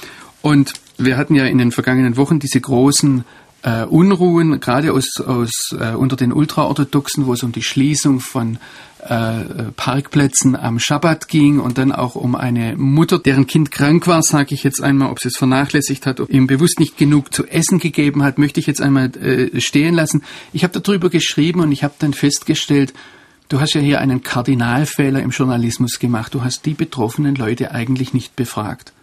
Und 0.42 0.74
wir 0.98 1.18
hatten 1.18 1.36
ja 1.36 1.46
in 1.46 1.58
den 1.58 1.72
vergangenen 1.72 2.18
Wochen 2.18 2.40
diese 2.40 2.60
großen 2.60 3.26
äh, 3.64 3.84
Unruhen, 3.84 4.60
gerade 4.60 4.94
aus, 4.94 5.20
aus 5.20 5.52
äh, 5.80 5.94
unter 5.94 6.16
den 6.16 6.32
Ultraorthodoxen, 6.32 7.26
wo 7.26 7.34
es 7.34 7.44
um 7.44 7.52
die 7.52 7.64
Schließung 7.64 8.20
von 8.20 8.58
äh, 9.00 9.72
Parkplätzen 9.76 10.56
am 10.56 10.80
Schabbat 10.80 11.28
ging 11.28 11.60
und 11.60 11.78
dann 11.78 11.92
auch 11.92 12.16
um 12.16 12.36
eine 12.36 12.76
Mutter, 12.76 13.20
deren 13.20 13.48
Kind 13.48 13.72
krank 13.72 14.08
war, 14.08 14.22
sage 14.24 14.54
ich 14.54 14.64
jetzt 14.64 14.82
einmal, 14.82 15.10
ob 15.10 15.20
sie 15.20 15.30
es 15.30 15.38
vernachlässigt 15.38 16.06
hat, 16.06 16.20
ob 16.20 16.30
ihm 16.30 16.48
bewusst 16.48 16.80
nicht 16.80 16.98
genug 16.98 17.34
zu 17.34 17.46
essen 17.48 17.80
gegeben 17.80 18.24
hat, 18.24 18.38
möchte 18.38 18.60
ich 18.60 18.68
jetzt 18.68 18.82
einmal 18.82 19.16
äh, 19.18 19.60
stehen 19.62 19.96
lassen. 19.96 20.24
Ich 20.54 20.64
habe 20.64 20.80
darüber 20.80 21.10
geschrieben 21.10 21.62
und 21.62 21.72
ich 21.72 21.84
habe 21.84 21.94
dann 22.00 22.14
festgestellt, 22.14 22.94
du 23.48 23.60
hast 23.60 23.74
ja 23.74 23.82
hier 23.82 24.00
einen 24.00 24.22
Kardinalfehler 24.22 25.22
im 25.22 25.32
Journalismus 25.32 26.00
gemacht. 26.00 26.34
Du 26.34 26.44
hast 26.44 26.66
die 26.66 26.74
betroffenen 26.74 27.36
Leute 27.36 27.72
eigentlich 27.72 28.14
nicht 28.14 28.36
befragt. 28.36 28.94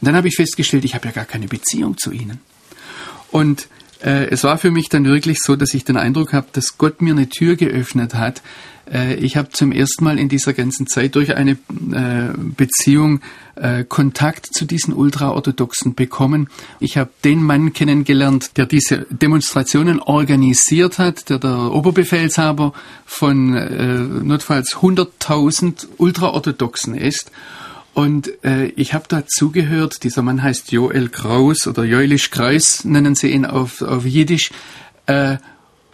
Und 0.00 0.06
dann 0.06 0.16
habe 0.16 0.28
ich 0.28 0.36
festgestellt, 0.36 0.84
ich 0.84 0.94
habe 0.94 1.06
ja 1.06 1.12
gar 1.12 1.24
keine 1.24 1.46
Beziehung 1.46 1.96
zu 1.96 2.10
ihnen. 2.10 2.40
Und 3.30 3.68
äh, 4.02 4.26
es 4.30 4.44
war 4.44 4.58
für 4.58 4.70
mich 4.70 4.88
dann 4.88 5.04
wirklich 5.04 5.38
so, 5.40 5.56
dass 5.56 5.74
ich 5.74 5.84
den 5.84 5.96
Eindruck 5.96 6.32
habe, 6.32 6.46
dass 6.52 6.78
Gott 6.78 7.02
mir 7.02 7.14
eine 7.14 7.28
Tür 7.28 7.56
geöffnet 7.56 8.14
hat. 8.14 8.42
Äh, 8.92 9.14
ich 9.14 9.36
habe 9.36 9.50
zum 9.50 9.72
ersten 9.72 10.04
Mal 10.04 10.18
in 10.18 10.28
dieser 10.28 10.52
ganzen 10.52 10.86
Zeit 10.86 11.14
durch 11.14 11.36
eine 11.36 11.52
äh, 11.52 12.36
Beziehung 12.36 13.20
äh, 13.54 13.84
Kontakt 13.84 14.46
zu 14.52 14.64
diesen 14.64 14.94
Ultraorthodoxen 14.94 15.94
bekommen. 15.94 16.48
Ich 16.80 16.96
habe 16.96 17.10
den 17.24 17.42
Mann 17.42 17.72
kennengelernt, 17.72 18.56
der 18.56 18.66
diese 18.66 19.06
Demonstrationen 19.10 20.00
organisiert 20.00 20.98
hat, 20.98 21.28
der 21.30 21.38
der 21.38 21.72
Oberbefehlshaber 21.72 22.72
von 23.06 23.54
äh, 23.54 23.98
notfalls 23.98 24.76
100.000 24.76 25.86
Ultraorthodoxen 25.98 26.94
ist. 26.94 27.30
Und 27.94 28.42
äh, 28.44 28.66
ich 28.68 28.94
habe 28.94 29.04
da 29.08 29.26
zugehört, 29.26 30.02
dieser 30.02 30.22
Mann 30.22 30.42
heißt 30.42 30.72
Joel 30.72 31.08
Kraus 31.08 31.66
oder 31.66 31.84
Joelisch 31.84 32.30
Kreis, 32.30 32.84
nennen 32.84 33.14
sie 33.14 33.30
ihn 33.30 33.44
auf, 33.44 33.82
auf 33.82 34.06
Jiddisch. 34.06 34.50
Äh, 35.06 35.36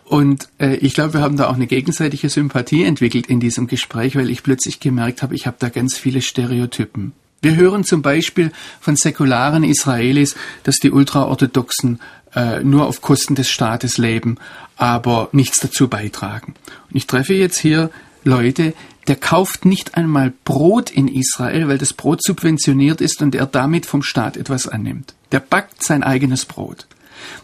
und 0.04 0.48
äh, 0.58 0.76
ich 0.76 0.94
glaube, 0.94 1.14
wir 1.14 1.20
haben 1.20 1.36
da 1.36 1.48
auch 1.48 1.54
eine 1.54 1.66
gegenseitige 1.66 2.28
Sympathie 2.28 2.84
entwickelt 2.84 3.26
in 3.26 3.40
diesem 3.40 3.66
Gespräch, 3.66 4.16
weil 4.16 4.30
ich 4.30 4.42
plötzlich 4.42 4.80
gemerkt 4.80 5.22
habe, 5.22 5.34
ich 5.34 5.46
habe 5.46 5.56
da 5.58 5.68
ganz 5.68 5.98
viele 5.98 6.22
Stereotypen. 6.22 7.12
Wir 7.40 7.56
hören 7.56 7.84
zum 7.84 8.02
Beispiel 8.02 8.52
von 8.80 8.96
säkularen 8.96 9.64
Israelis, 9.64 10.34
dass 10.64 10.76
die 10.76 10.90
Ultraorthodoxen 10.90 12.00
äh, 12.34 12.64
nur 12.64 12.86
auf 12.86 13.00
Kosten 13.00 13.34
des 13.34 13.48
Staates 13.50 13.98
leben, 13.98 14.38
aber 14.76 15.28
nichts 15.32 15.60
dazu 15.60 15.88
beitragen. 15.88 16.54
Und 16.90 16.96
ich 16.96 17.06
treffe 17.06 17.34
jetzt 17.34 17.58
hier 17.58 17.90
Leute, 18.28 18.74
der 19.06 19.16
kauft 19.16 19.64
nicht 19.64 19.94
einmal 19.94 20.32
Brot 20.44 20.90
in 20.90 21.08
Israel, 21.08 21.66
weil 21.68 21.78
das 21.78 21.94
Brot 21.94 22.22
subventioniert 22.22 23.00
ist 23.00 23.22
und 23.22 23.34
er 23.34 23.46
damit 23.46 23.86
vom 23.86 24.02
Staat 24.02 24.36
etwas 24.36 24.68
annimmt. 24.68 25.14
Der 25.32 25.40
backt 25.40 25.82
sein 25.82 26.02
eigenes 26.02 26.44
Brot. 26.44 26.86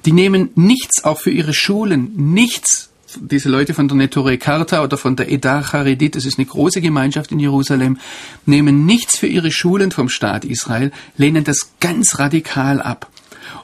Die 0.05 0.13
nehmen 0.13 0.51
nichts, 0.55 1.05
auch 1.05 1.19
für 1.19 1.31
ihre 1.31 1.55
Schulen, 1.55 2.13
nichts 2.15 2.91
diese 3.21 3.49
Leute 3.49 3.75
von 3.75 3.87
der 3.87 3.97
Neturei 3.97 4.37
Karta 4.37 4.83
oder 4.83 4.99
von 4.99 5.15
der 5.15 5.31
Edah 5.31 5.63
Charedit, 5.63 6.17
das 6.17 6.25
ist 6.25 6.37
eine 6.37 6.47
große 6.47 6.81
Gemeinschaft 6.81 7.31
in 7.31 7.39
Jerusalem, 7.39 7.99
nehmen 8.45 8.87
nichts 8.87 9.19
für 9.19 9.29
ihre 9.29 9.53
Schulen 9.53 9.93
vom 9.93 10.09
Staat 10.09 10.45
Israel, 10.45 10.91
lehnen 11.17 11.45
das 11.45 11.71
ganz 11.81 12.19
radikal 12.19 12.83
ab. 12.83 13.09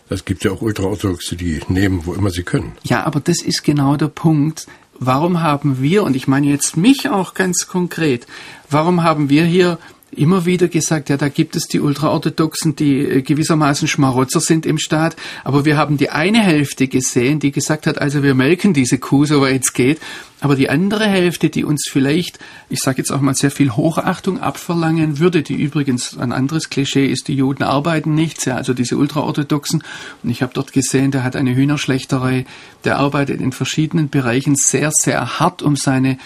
Es 0.08 0.24
gibt 0.24 0.44
ja 0.44 0.52
auch 0.52 0.62
Ultraorthodoxe, 0.62 1.36
die 1.36 1.60
nehmen, 1.68 2.06
wo 2.06 2.14
immer 2.14 2.30
sie 2.30 2.42
können. 2.44 2.72
Ja, 2.82 3.04
aber 3.04 3.20
das 3.20 3.42
ist 3.42 3.64
genau 3.64 3.96
der 3.96 4.08
Punkt 4.08 4.66
warum 5.00 5.42
haben 5.42 5.82
wir, 5.82 6.04
und 6.04 6.14
ich 6.14 6.28
meine 6.28 6.46
jetzt 6.46 6.76
mich 6.76 7.08
auch 7.08 7.34
ganz 7.34 7.66
konkret, 7.66 8.26
warum 8.68 9.02
haben 9.02 9.28
wir 9.28 9.44
hier 9.44 9.78
immer 10.12 10.44
wieder 10.44 10.68
gesagt, 10.68 11.08
ja, 11.08 11.16
da 11.16 11.28
gibt 11.28 11.56
es 11.56 11.66
die 11.66 11.80
Ultraorthodoxen, 11.80 12.76
die 12.76 12.98
äh, 12.98 13.22
gewissermaßen 13.22 13.88
Schmarotzer 13.88 14.40
sind 14.40 14.66
im 14.66 14.78
Staat. 14.78 15.16
Aber 15.44 15.64
wir 15.64 15.76
haben 15.76 15.98
die 15.98 16.10
eine 16.10 16.40
Hälfte 16.40 16.88
gesehen, 16.88 17.38
die 17.38 17.52
gesagt 17.52 17.86
hat, 17.86 18.00
also 18.00 18.22
wir 18.22 18.34
melken 18.34 18.74
diese 18.74 18.98
Kuh, 18.98 19.24
so 19.24 19.40
weit 19.40 19.62
es 19.62 19.72
geht. 19.72 20.00
Aber 20.40 20.56
die 20.56 20.70
andere 20.70 21.06
Hälfte, 21.06 21.50
die 21.50 21.64
uns 21.64 21.86
vielleicht, 21.90 22.38
ich 22.70 22.80
sage 22.80 22.98
jetzt 22.98 23.10
auch 23.10 23.20
mal, 23.20 23.34
sehr 23.34 23.50
viel 23.50 23.70
Hochachtung 23.72 24.40
abverlangen 24.40 25.18
würde, 25.18 25.42
die 25.42 25.54
übrigens 25.54 26.16
ein 26.16 26.32
anderes 26.32 26.70
Klischee 26.70 27.06
ist, 27.06 27.28
die 27.28 27.34
Juden 27.34 27.62
arbeiten 27.62 28.14
nichts, 28.14 28.46
ja, 28.46 28.56
also 28.56 28.72
diese 28.72 28.96
Ultraorthodoxen. 28.96 29.84
Und 30.22 30.30
ich 30.30 30.42
habe 30.42 30.54
dort 30.54 30.72
gesehen, 30.72 31.10
der 31.10 31.24
hat 31.24 31.36
eine 31.36 31.54
Hühnerschlechterei, 31.54 32.46
der 32.84 32.98
arbeitet 32.98 33.40
in 33.40 33.52
verschiedenen 33.52 34.08
Bereichen 34.08 34.56
sehr, 34.56 34.90
sehr 34.92 35.38
hart, 35.38 35.62
um 35.62 35.76
seine 35.76 36.18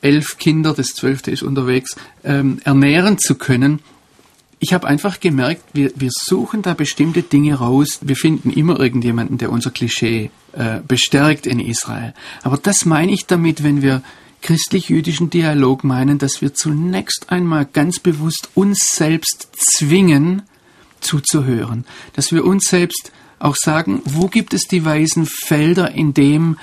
elf 0.00 0.38
Kinder, 0.38 0.72
das 0.72 0.88
zwölfte 0.94 1.30
ist 1.30 1.42
unterwegs, 1.42 1.96
ähm, 2.24 2.60
ernähren 2.64 3.18
zu 3.18 3.34
können. 3.34 3.80
Ich 4.62 4.74
habe 4.74 4.86
einfach 4.86 5.20
gemerkt, 5.20 5.62
wir, 5.72 5.90
wir 5.96 6.10
suchen 6.12 6.60
da 6.60 6.74
bestimmte 6.74 7.22
Dinge 7.22 7.54
raus. 7.54 7.98
Wir 8.02 8.14
finden 8.14 8.50
immer 8.50 8.78
irgendjemanden, 8.78 9.38
der 9.38 9.50
unser 9.50 9.70
Klischee 9.70 10.30
äh, 10.52 10.80
bestärkt 10.86 11.46
in 11.46 11.60
Israel. 11.60 12.12
Aber 12.42 12.58
das 12.58 12.84
meine 12.84 13.10
ich 13.10 13.24
damit, 13.24 13.62
wenn 13.64 13.80
wir 13.80 14.02
christlich-jüdischen 14.42 15.30
Dialog 15.30 15.82
meinen, 15.82 16.18
dass 16.18 16.42
wir 16.42 16.52
zunächst 16.52 17.30
einmal 17.30 17.64
ganz 17.64 18.00
bewusst 18.00 18.50
uns 18.54 18.78
selbst 18.92 19.48
zwingen, 19.54 20.42
zuzuhören. 21.00 21.86
Dass 22.12 22.30
wir 22.30 22.44
uns 22.44 22.64
selbst 22.64 23.12
auch 23.38 23.56
sagen, 23.56 24.02
wo 24.04 24.28
gibt 24.28 24.52
es 24.52 24.64
die 24.64 24.84
weißen 24.84 25.26
Felder 25.26 25.92
in 25.92 26.12
dem, 26.12 26.58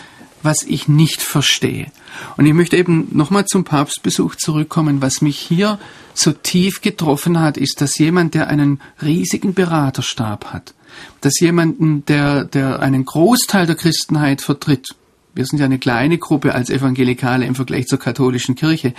was 0.47 0.63
ich 0.63 0.87
nicht 0.87 1.21
verstehe. 1.21 1.91
Und 2.37 2.45
ich 2.45 2.53
möchte 2.53 2.77
eben 2.77 3.09
nochmal 3.11 3.45
zum 3.45 3.65
Papstbesuch 3.65 4.35
zurückkommen. 4.35 5.01
Was 5.01 5.21
mich 5.21 5.37
hier 5.37 5.77
so 6.13 6.31
tief 6.31 6.79
getroffen 6.79 7.41
hat, 7.41 7.57
ist, 7.57 7.81
dass 7.81 7.97
jemand, 7.97 8.33
der 8.33 8.47
einen 8.47 8.79
riesigen 9.01 9.53
Beraterstab 9.53 10.53
hat, 10.53 10.73
dass 11.19 11.37
jemanden, 11.41 12.05
der, 12.05 12.45
der 12.45 12.79
einen 12.79 13.03
Großteil 13.03 13.65
der 13.65 13.75
Christenheit 13.75 14.41
vertritt, 14.41 14.95
wir 15.35 15.45
sind 15.45 15.59
ja 15.59 15.65
eine 15.65 15.79
kleine 15.79 16.17
Gruppe 16.17 16.55
als 16.55 16.69
Evangelikale 16.69 17.45
im 17.45 17.53
Vergleich 17.53 17.87
zur 17.87 17.99
katholischen 17.99 18.55
Kirche, 18.55 18.93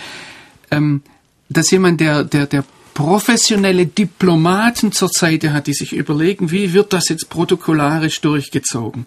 ähm, 0.70 1.00
dass 1.48 1.70
jemand, 1.70 2.02
der, 2.02 2.24
der, 2.24 2.44
der 2.44 2.62
professionelle 2.92 3.86
Diplomaten 3.86 4.92
zur 4.92 5.08
Seite 5.08 5.54
hat, 5.54 5.66
die 5.66 5.72
sich 5.72 5.94
überlegen, 5.94 6.50
wie 6.50 6.74
wird 6.74 6.92
das 6.92 7.08
jetzt 7.08 7.30
protokollarisch 7.30 8.20
durchgezogen, 8.20 9.06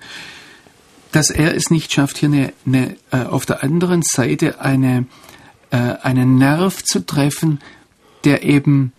dass 1.11 1.29
er 1.29 1.55
es 1.55 1.69
nicht 1.69 1.93
schafft, 1.93 2.17
hier 2.17 2.29
eine, 2.29 2.53
eine, 2.65 2.95
äh, 3.11 3.25
auf 3.25 3.45
der 3.45 3.63
anderen 3.63 4.01
Seite 4.03 4.61
eine, 4.61 5.05
äh, 5.71 5.77
einen 5.77 6.37
Nerv 6.37 6.83
zu 6.83 7.05
treffen, 7.05 7.59
der 8.23 8.43
eben 8.43 8.93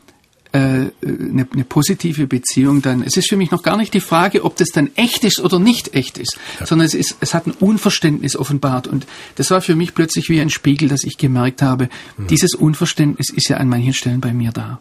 äh, 0.52 0.58
eine, 0.58 1.48
eine 1.50 1.64
positive 1.66 2.26
Beziehung 2.26 2.82
dann. 2.82 3.02
Es 3.02 3.16
ist 3.16 3.28
für 3.28 3.36
mich 3.36 3.50
noch 3.50 3.62
gar 3.62 3.76
nicht 3.76 3.94
die 3.94 4.00
Frage, 4.00 4.44
ob 4.44 4.56
das 4.56 4.68
dann 4.68 4.90
echt 4.96 5.24
ist 5.24 5.40
oder 5.40 5.58
nicht 5.58 5.94
echt 5.94 6.18
ist, 6.18 6.38
ja. 6.60 6.66
sondern 6.66 6.86
es 6.86 6.94
ist, 6.94 7.16
es 7.20 7.32
hat 7.32 7.46
ein 7.46 7.52
Unverständnis 7.52 8.36
offenbart 8.36 8.86
und 8.86 9.06
das 9.36 9.50
war 9.50 9.62
für 9.62 9.74
mich 9.74 9.94
plötzlich 9.94 10.28
wie 10.28 10.40
ein 10.40 10.50
Spiegel, 10.50 10.88
dass 10.88 11.04
ich 11.04 11.16
gemerkt 11.16 11.62
habe, 11.62 11.88
mhm. 12.16 12.26
dieses 12.26 12.54
Unverständnis 12.54 13.30
ist 13.30 13.48
ja 13.48 13.56
an 13.56 13.68
manchen 13.68 13.94
Stellen 13.94 14.20
bei 14.20 14.32
mir 14.32 14.52
da 14.52 14.80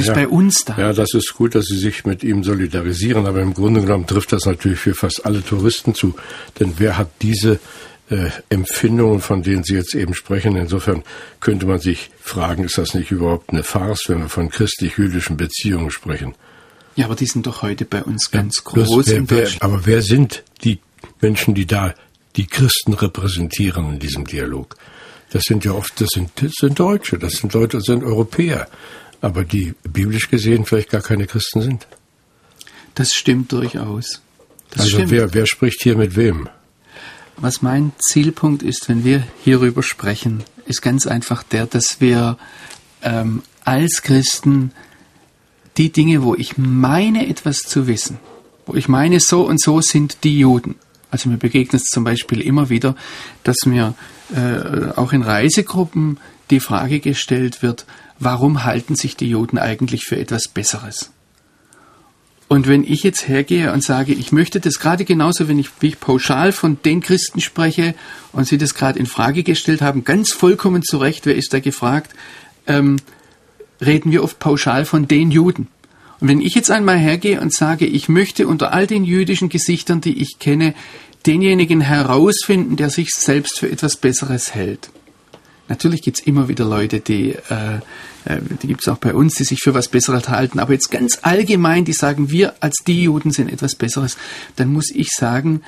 ist 0.00 0.08
ja, 0.08 0.14
bei 0.14 0.28
uns 0.28 0.64
da. 0.64 0.76
Ja, 0.78 0.92
das 0.92 1.14
ist 1.14 1.34
gut, 1.34 1.54
dass 1.54 1.66
Sie 1.66 1.78
sich 1.78 2.04
mit 2.04 2.24
ihm 2.24 2.42
solidarisieren, 2.42 3.26
aber 3.26 3.40
im 3.40 3.54
Grunde 3.54 3.80
genommen 3.80 4.06
trifft 4.06 4.32
das 4.32 4.44
natürlich 4.44 4.80
für 4.80 4.94
fast 4.94 5.24
alle 5.24 5.44
Touristen 5.44 5.94
zu. 5.94 6.14
Denn 6.58 6.74
wer 6.78 6.98
hat 6.98 7.10
diese 7.22 7.60
äh, 8.10 8.30
Empfindungen, 8.48 9.20
von 9.20 9.42
denen 9.42 9.64
Sie 9.64 9.74
jetzt 9.74 9.94
eben 9.94 10.14
sprechen? 10.14 10.56
Insofern 10.56 11.02
könnte 11.40 11.66
man 11.66 11.78
sich 11.78 12.10
fragen, 12.20 12.64
ist 12.64 12.78
das 12.78 12.94
nicht 12.94 13.10
überhaupt 13.10 13.50
eine 13.50 13.62
Farce, 13.62 14.08
wenn 14.08 14.18
wir 14.20 14.28
von 14.28 14.50
christlich-jüdischen 14.50 15.36
Beziehungen 15.36 15.90
sprechen? 15.90 16.34
Ja, 16.96 17.06
aber 17.06 17.16
die 17.16 17.26
sind 17.26 17.46
doch 17.46 17.62
heute 17.62 17.84
bei 17.84 18.02
uns 18.02 18.30
ganz 18.30 18.58
ja, 18.58 18.62
groß. 18.64 19.06
Wer, 19.06 19.30
wer, 19.30 19.48
aber 19.60 19.86
wer 19.86 20.02
sind 20.02 20.44
die 20.62 20.80
Menschen, 21.20 21.54
die 21.54 21.66
da 21.66 21.94
die 22.36 22.46
Christen 22.46 22.94
repräsentieren 22.94 23.94
in 23.94 23.98
diesem 23.98 24.26
Dialog? 24.26 24.76
Das 25.30 25.42
sind 25.44 25.64
ja 25.64 25.72
oft, 25.72 26.00
das 26.00 26.10
sind, 26.10 26.30
das 26.36 26.52
sind 26.60 26.78
Deutsche, 26.78 27.18
das 27.18 27.34
sind 27.34 27.52
Leute, 27.54 27.78
das 27.78 27.86
sind 27.86 28.04
Europäer 28.04 28.68
aber 29.24 29.44
die 29.44 29.74
biblisch 29.82 30.28
gesehen 30.28 30.66
vielleicht 30.66 30.90
gar 30.90 31.00
keine 31.00 31.26
Christen 31.26 31.62
sind. 31.62 31.86
Das 32.94 33.12
stimmt 33.12 33.52
durchaus. 33.52 34.20
Das 34.70 34.82
also 34.82 34.96
stimmt. 34.96 35.10
Wer, 35.10 35.32
wer 35.32 35.46
spricht 35.46 35.82
hier 35.82 35.96
mit 35.96 36.14
wem? 36.14 36.48
Was 37.38 37.62
mein 37.62 37.92
Zielpunkt 37.98 38.62
ist, 38.62 38.88
wenn 38.88 39.02
wir 39.02 39.26
hierüber 39.42 39.82
sprechen, 39.82 40.44
ist 40.66 40.82
ganz 40.82 41.06
einfach 41.06 41.42
der, 41.42 41.66
dass 41.66 42.00
wir 42.00 42.36
ähm, 43.02 43.42
als 43.64 44.02
Christen 44.02 44.72
die 45.78 45.90
Dinge, 45.90 46.22
wo 46.22 46.34
ich 46.34 46.58
meine, 46.58 47.26
etwas 47.26 47.60
zu 47.60 47.86
wissen, 47.86 48.18
wo 48.66 48.74
ich 48.74 48.88
meine, 48.88 49.20
so 49.20 49.46
und 49.46 49.60
so 49.60 49.80
sind 49.80 50.18
die 50.22 50.38
Juden. 50.38 50.76
Also 51.10 51.30
mir 51.30 51.38
begegnet 51.38 51.82
es 51.82 51.88
zum 51.88 52.04
Beispiel 52.04 52.42
immer 52.42 52.68
wieder, 52.68 52.94
dass 53.42 53.56
mir 53.64 53.94
äh, 54.36 54.90
auch 54.96 55.12
in 55.12 55.22
Reisegruppen 55.22 56.20
die 56.50 56.60
Frage 56.60 57.00
gestellt 57.00 57.62
wird, 57.62 57.86
warum 58.24 58.64
halten 58.64 58.96
sich 58.96 59.16
die 59.16 59.28
Juden 59.28 59.58
eigentlich 59.58 60.04
für 60.04 60.18
etwas 60.18 60.48
Besseres? 60.48 61.10
Und 62.48 62.68
wenn 62.68 62.84
ich 62.84 63.02
jetzt 63.02 63.26
hergehe 63.26 63.72
und 63.72 63.82
sage, 63.82 64.12
ich 64.12 64.30
möchte 64.30 64.60
das 64.60 64.78
gerade 64.78 65.04
genauso, 65.04 65.48
wenn 65.48 65.58
ich, 65.58 65.70
wie 65.80 65.88
ich 65.88 66.00
pauschal 66.00 66.52
von 66.52 66.78
den 66.84 67.00
Christen 67.00 67.40
spreche 67.40 67.94
und 68.32 68.46
sie 68.46 68.58
das 68.58 68.74
gerade 68.74 68.98
in 68.98 69.06
Frage 69.06 69.42
gestellt 69.42 69.82
haben, 69.82 70.04
ganz 70.04 70.32
vollkommen 70.32 70.82
zu 70.82 70.98
Recht, 70.98 71.26
wer 71.26 71.36
ist 71.36 71.52
da 71.52 71.60
gefragt, 71.60 72.14
ähm, 72.66 72.96
reden 73.80 74.12
wir 74.12 74.22
oft 74.22 74.38
pauschal 74.38 74.84
von 74.84 75.08
den 75.08 75.30
Juden. 75.30 75.68
Und 76.20 76.28
wenn 76.28 76.40
ich 76.40 76.54
jetzt 76.54 76.70
einmal 76.70 76.98
hergehe 76.98 77.40
und 77.40 77.52
sage, 77.52 77.86
ich 77.86 78.08
möchte 78.08 78.46
unter 78.46 78.72
all 78.72 78.86
den 78.86 79.04
jüdischen 79.04 79.48
Gesichtern, 79.48 80.00
die 80.00 80.20
ich 80.20 80.38
kenne, 80.38 80.74
denjenigen 81.26 81.80
herausfinden, 81.80 82.76
der 82.76 82.90
sich 82.90 83.10
selbst 83.10 83.58
für 83.58 83.70
etwas 83.70 83.96
Besseres 83.96 84.54
hält, 84.54 84.90
Natürlich 85.68 86.02
gibt's 86.02 86.20
immer 86.20 86.48
wieder 86.48 86.64
Leute, 86.64 87.00
die, 87.00 87.30
äh, 87.30 87.80
äh 88.24 88.40
die 88.62 88.66
gibt's 88.66 88.88
auch 88.88 88.98
bei 88.98 89.14
uns, 89.14 89.34
die 89.34 89.44
sich 89.44 89.60
für 89.60 89.74
was 89.74 89.88
Besseres 89.88 90.28
halten. 90.28 90.58
Aber 90.58 90.72
jetzt 90.72 90.90
ganz 90.90 91.18
allgemein, 91.22 91.84
die 91.84 91.92
sagen, 91.92 92.30
wir 92.30 92.54
als 92.60 92.76
die 92.86 93.02
Juden 93.02 93.30
sind 93.30 93.50
etwas 93.50 93.74
Besseres, 93.74 94.16
dann 94.56 94.72
muss 94.72 94.90
ich 94.90 95.10
sagen, 95.10 95.62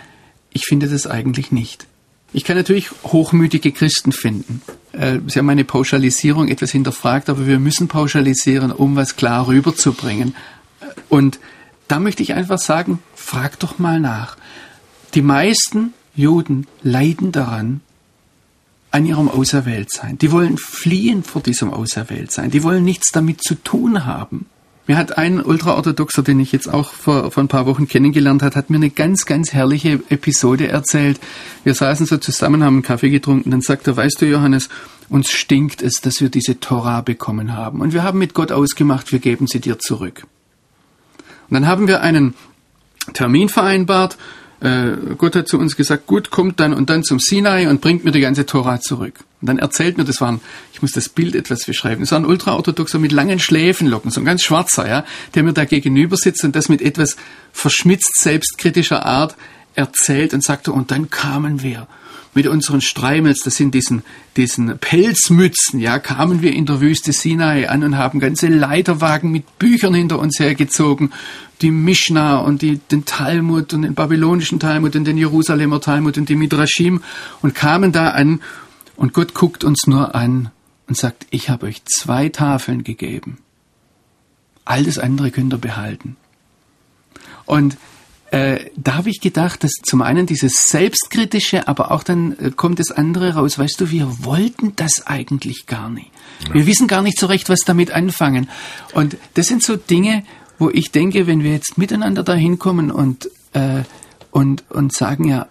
ich 0.52 0.64
finde 0.64 0.88
das 0.88 1.06
eigentlich 1.06 1.52
nicht. 1.52 1.86
Ich 2.32 2.44
kann 2.44 2.56
natürlich 2.56 2.90
hochmütige 3.04 3.72
Christen 3.72 4.12
finden. 4.12 4.62
Äh, 4.92 5.20
Sie 5.26 5.38
haben 5.38 5.46
meine 5.46 5.64
Pauschalisierung 5.64 6.48
etwas 6.48 6.70
hinterfragt, 6.70 7.28
aber 7.28 7.46
wir 7.46 7.58
müssen 7.58 7.88
pauschalisieren, 7.88 8.72
um 8.72 8.96
was 8.96 9.16
klar 9.16 9.46
rüberzubringen. 9.46 10.34
Und 11.08 11.38
da 11.88 12.00
möchte 12.00 12.22
ich 12.22 12.34
einfach 12.34 12.58
sagen, 12.58 12.98
frag 13.14 13.58
doch 13.60 13.78
mal 13.78 14.00
nach 14.00 14.36
Die 15.14 15.22
meisten 15.22 15.94
Juden 16.14 16.66
leiden 16.82 17.32
daran, 17.32 17.80
an 18.96 19.04
ihrem 19.04 19.28
Auserwähltsein. 19.28 20.16
Die 20.16 20.32
wollen 20.32 20.56
fliehen 20.56 21.22
vor 21.22 21.42
diesem 21.42 21.72
Auserwähltsein. 21.72 22.50
Die 22.50 22.62
wollen 22.62 22.82
nichts 22.82 23.12
damit 23.12 23.42
zu 23.42 23.54
tun 23.54 24.06
haben. 24.06 24.46
Mir 24.86 24.96
hat 24.96 25.18
ein 25.18 25.42
Ultraorthodoxer, 25.42 26.22
den 26.22 26.40
ich 26.40 26.52
jetzt 26.52 26.72
auch 26.72 26.92
vor, 26.92 27.30
vor 27.30 27.42
ein 27.42 27.48
paar 27.48 27.66
Wochen 27.66 27.88
kennengelernt 27.88 28.42
hat, 28.42 28.56
hat 28.56 28.70
mir 28.70 28.76
eine 28.76 28.88
ganz, 28.88 29.26
ganz 29.26 29.52
herrliche 29.52 30.00
Episode 30.08 30.68
erzählt. 30.68 31.20
Wir 31.62 31.74
saßen 31.74 32.06
so 32.06 32.16
zusammen, 32.16 32.64
haben 32.64 32.76
einen 32.76 32.82
Kaffee 32.82 33.10
getrunken, 33.10 33.50
dann 33.50 33.60
sagt 33.60 33.86
er, 33.86 33.96
weißt 33.96 34.22
du, 34.22 34.26
Johannes, 34.26 34.70
uns 35.10 35.30
stinkt 35.30 35.82
es, 35.82 36.00
dass 36.00 36.20
wir 36.20 36.30
diese 36.30 36.58
Tora 36.58 37.02
bekommen 37.02 37.54
haben. 37.54 37.80
Und 37.80 37.92
wir 37.92 38.02
haben 38.02 38.18
mit 38.18 38.32
Gott 38.32 38.50
ausgemacht, 38.50 39.12
wir 39.12 39.18
geben 39.18 39.46
sie 39.46 39.60
dir 39.60 39.78
zurück. 39.78 40.26
Und 41.50 41.54
dann 41.54 41.66
haben 41.66 41.86
wir 41.86 42.00
einen 42.00 42.34
Termin 43.12 43.48
vereinbart, 43.50 44.16
äh, 44.60 44.92
Gott 45.18 45.36
hat 45.36 45.48
zu 45.48 45.58
uns 45.58 45.76
gesagt, 45.76 46.06
gut, 46.06 46.30
kommt 46.30 46.60
dann 46.60 46.72
und 46.72 46.88
dann 46.88 47.04
zum 47.04 47.18
Sinai 47.18 47.68
und 47.68 47.80
bringt 47.80 48.04
mir 48.04 48.12
die 48.12 48.20
ganze 48.20 48.46
Tora 48.46 48.80
zurück. 48.80 49.24
Und 49.40 49.48
dann 49.48 49.58
erzählt 49.58 49.98
mir, 49.98 50.04
das 50.04 50.20
war 50.20 50.32
ein, 50.32 50.40
ich 50.72 50.80
muss 50.80 50.92
das 50.92 51.08
Bild 51.08 51.34
etwas 51.34 51.64
beschreiben, 51.66 52.00
das 52.00 52.12
war 52.12 52.20
ein 52.20 52.24
Ultraorthodoxer 52.24 52.98
mit 52.98 53.12
langen 53.12 53.38
Schläfenlocken, 53.38 54.10
so 54.10 54.20
ein 54.20 54.24
ganz 54.24 54.42
schwarzer, 54.42 54.88
ja, 54.88 55.04
der 55.34 55.42
mir 55.42 55.52
da 55.52 55.64
gegenüber 55.64 56.16
sitzt 56.16 56.42
und 56.44 56.56
das 56.56 56.68
mit 56.68 56.80
etwas 56.80 57.16
verschmitzt 57.52 58.18
selbstkritischer 58.18 59.04
Art 59.04 59.36
erzählt 59.74 60.32
und 60.32 60.42
sagte, 60.42 60.72
und 60.72 60.90
dann 60.90 61.10
kamen 61.10 61.62
wir 61.62 61.86
mit 62.36 62.46
unseren 62.46 62.82
Streimels, 62.82 63.40
das 63.40 63.54
sind 63.56 63.74
diesen, 63.74 64.02
diesen 64.36 64.78
Pelzmützen, 64.78 65.80
ja, 65.80 65.98
kamen 65.98 66.42
wir 66.42 66.52
in 66.52 66.66
der 66.66 66.82
Wüste 66.82 67.12
Sinai 67.12 67.68
an 67.68 67.82
und 67.82 67.96
haben 67.96 68.20
ganze 68.20 68.48
Leiterwagen 68.48 69.32
mit 69.32 69.58
Büchern 69.58 69.94
hinter 69.94 70.18
uns 70.18 70.38
hergezogen, 70.38 71.12
die 71.62 71.70
Mishnah 71.70 72.36
und 72.36 72.60
die, 72.60 72.76
den 72.76 73.06
Talmud 73.06 73.72
und 73.72 73.82
den 73.82 73.94
babylonischen 73.94 74.60
Talmud 74.60 74.94
und 74.94 75.06
den 75.06 75.16
Jerusalemer 75.16 75.80
Talmud 75.80 76.18
und 76.18 76.28
die 76.28 76.36
Midrashim 76.36 77.02
und 77.40 77.54
kamen 77.54 77.90
da 77.90 78.10
an 78.10 78.42
und 78.96 79.14
Gott 79.14 79.32
guckt 79.32 79.64
uns 79.64 79.86
nur 79.86 80.14
an 80.14 80.50
und 80.88 80.96
sagt, 80.96 81.26
ich 81.30 81.48
habe 81.48 81.66
euch 81.66 81.84
zwei 81.86 82.28
Tafeln 82.28 82.84
gegeben. 82.84 83.38
All 84.66 84.84
das 84.84 84.98
andere 84.98 85.30
könnt 85.30 85.54
ihr 85.54 85.58
behalten. 85.58 86.16
Und 87.46 87.78
äh, 88.36 88.70
da 88.76 88.96
habe 88.96 89.08
ich 89.08 89.20
gedacht, 89.20 89.64
dass 89.64 89.72
zum 89.82 90.02
einen 90.02 90.26
dieses 90.26 90.68
Selbstkritische, 90.68 91.68
aber 91.68 91.90
auch 91.90 92.02
dann 92.02 92.36
äh, 92.38 92.50
kommt 92.50 92.78
das 92.78 92.90
andere 92.90 93.34
raus. 93.34 93.58
Weißt 93.58 93.80
du, 93.80 93.90
wir 93.90 94.24
wollten 94.24 94.74
das 94.76 95.06
eigentlich 95.06 95.66
gar 95.66 95.88
nicht. 95.88 96.10
Ja. 96.46 96.54
Wir 96.54 96.66
wissen 96.66 96.86
gar 96.86 97.00
nicht 97.00 97.18
so 97.18 97.26
recht, 97.26 97.48
was 97.48 97.60
damit 97.60 97.92
anfangen. 97.92 98.50
Und 98.92 99.16
das 99.34 99.46
sind 99.46 99.62
so 99.62 99.76
Dinge, 99.76 100.22
wo 100.58 100.68
ich 100.68 100.90
denke, 100.90 101.26
wenn 101.26 101.42
wir 101.42 101.52
jetzt 101.52 101.78
miteinander 101.78 102.22
dahin 102.22 102.58
kommen 102.58 102.90
und, 102.90 103.30
äh, 103.54 103.84
und, 104.30 104.64
und 104.68 104.92
sagen, 104.92 105.28
ja, 105.28 105.48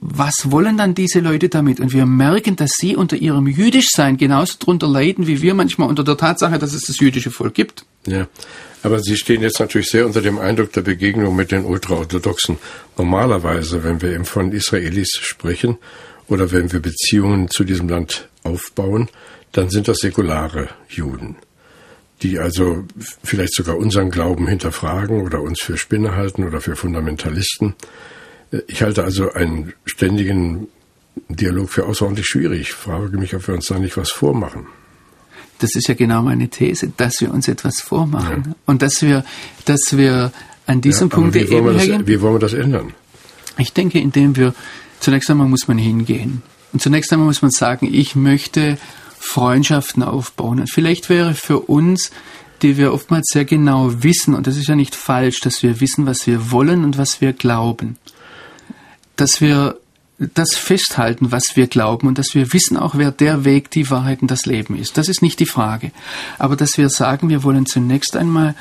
was 0.00 0.50
wollen 0.50 0.76
dann 0.76 0.94
diese 0.94 1.20
Leute 1.20 1.48
damit? 1.48 1.80
Und 1.80 1.92
wir 1.92 2.06
merken, 2.06 2.56
dass 2.56 2.72
sie 2.76 2.96
unter 2.96 3.16
ihrem 3.16 3.46
Jüdischsein 3.46 4.16
genauso 4.16 4.56
drunter 4.58 4.88
leiden, 4.88 5.26
wie 5.26 5.42
wir 5.42 5.54
manchmal 5.54 5.88
unter 5.88 6.04
der 6.04 6.16
Tatsache, 6.16 6.58
dass 6.58 6.74
es 6.74 6.82
das 6.82 7.00
jüdische 7.00 7.30
Volk 7.30 7.54
gibt. 7.54 7.84
Ja, 8.06 8.28
aber 8.82 9.00
Sie 9.00 9.16
stehen 9.16 9.42
jetzt 9.42 9.58
natürlich 9.58 9.88
sehr 9.88 10.06
unter 10.06 10.20
dem 10.20 10.38
Eindruck 10.38 10.72
der 10.72 10.82
Begegnung 10.82 11.34
mit 11.34 11.50
den 11.50 11.64
Ultraorthodoxen. 11.64 12.58
Normalerweise, 12.96 13.82
wenn 13.82 14.00
wir 14.02 14.12
eben 14.12 14.24
von 14.24 14.52
Israelis 14.52 15.10
sprechen 15.20 15.78
oder 16.28 16.52
wenn 16.52 16.72
wir 16.72 16.80
Beziehungen 16.80 17.48
zu 17.48 17.64
diesem 17.64 17.88
Land 17.88 18.28
aufbauen, 18.44 19.08
dann 19.52 19.70
sind 19.70 19.88
das 19.88 19.98
säkulare 19.98 20.68
Juden, 20.88 21.36
die 22.22 22.38
also 22.38 22.84
vielleicht 23.24 23.54
sogar 23.54 23.76
unseren 23.76 24.10
Glauben 24.10 24.46
hinterfragen 24.46 25.22
oder 25.22 25.40
uns 25.40 25.62
für 25.62 25.78
Spinne 25.78 26.14
halten 26.14 26.44
oder 26.44 26.60
für 26.60 26.76
Fundamentalisten. 26.76 27.74
Ich 28.68 28.82
halte 28.82 29.04
also 29.04 29.32
einen 29.32 29.72
ständigen 29.84 30.68
Dialog 31.28 31.70
für 31.70 31.86
außerordentlich 31.86 32.26
schwierig. 32.26 32.60
Ich 32.60 32.72
frage 32.72 33.18
mich, 33.18 33.34
ob 33.34 33.46
wir 33.48 33.54
uns 33.54 33.66
da 33.66 33.78
nicht 33.78 33.96
was 33.96 34.10
vormachen. 34.10 34.66
Das 35.58 35.74
ist 35.74 35.88
ja 35.88 35.94
genau 35.94 36.22
meine 36.22 36.48
These, 36.48 36.92
dass 36.96 37.20
wir 37.20 37.32
uns 37.32 37.48
etwas 37.48 37.80
vormachen 37.80 38.44
ja. 38.46 38.54
und 38.66 38.82
dass 38.82 39.00
wir, 39.02 39.24
dass 39.64 39.96
wir 39.96 40.32
an 40.66 40.80
diesem 40.80 41.08
ja, 41.08 41.14
Punkt 41.14 41.34
wie 41.34 41.40
eben 41.40 41.72
das, 41.72 42.06
Wie 42.06 42.20
wollen 42.20 42.34
wir 42.34 42.38
das 42.40 42.52
ändern? 42.52 42.92
Ich 43.56 43.72
denke, 43.72 43.98
indem 43.98 44.36
wir 44.36 44.54
zunächst 45.00 45.30
einmal 45.30 45.48
muss 45.48 45.66
man 45.66 45.78
hingehen 45.78 46.42
und 46.72 46.82
zunächst 46.82 47.10
einmal 47.12 47.26
muss 47.26 47.40
man 47.40 47.50
sagen, 47.50 47.88
ich 47.90 48.14
möchte 48.16 48.76
Freundschaften 49.18 50.02
aufbauen. 50.02 50.60
Und 50.60 50.70
vielleicht 50.70 51.08
wäre 51.08 51.34
für 51.34 51.60
uns, 51.60 52.10
die 52.62 52.76
wir 52.76 52.92
oftmals 52.92 53.26
sehr 53.32 53.44
genau 53.44 54.02
wissen, 54.02 54.34
und 54.34 54.46
das 54.46 54.56
ist 54.56 54.68
ja 54.68 54.76
nicht 54.76 54.94
falsch, 54.94 55.40
dass 55.40 55.62
wir 55.62 55.80
wissen, 55.80 56.06
was 56.06 56.26
wir 56.26 56.50
wollen 56.50 56.84
und 56.84 56.98
was 56.98 57.20
wir 57.20 57.32
glauben, 57.32 57.96
dass 59.16 59.40
wir 59.40 59.78
das 60.18 60.54
festhalten, 60.54 61.30
was 61.30 61.56
wir 61.56 61.66
glauben 61.66 62.06
und 62.08 62.18
dass 62.18 62.34
wir 62.34 62.52
wissen 62.52 62.76
auch, 62.76 62.96
wer 62.96 63.10
der 63.10 63.44
Weg, 63.44 63.70
die 63.70 63.90
Wahrheit 63.90 64.22
und 64.22 64.30
das 64.30 64.46
Leben 64.46 64.78
ist. 64.78 64.96
Das 64.96 65.08
ist 65.08 65.20
nicht 65.20 65.40
die 65.40 65.46
Frage. 65.46 65.90
Aber 66.38 66.56
dass 66.56 66.78
wir 66.78 66.88
sagen, 66.88 67.28
wir 67.28 67.42
wollen 67.42 67.66
zunächst 67.66 68.16
einmal 68.16 68.54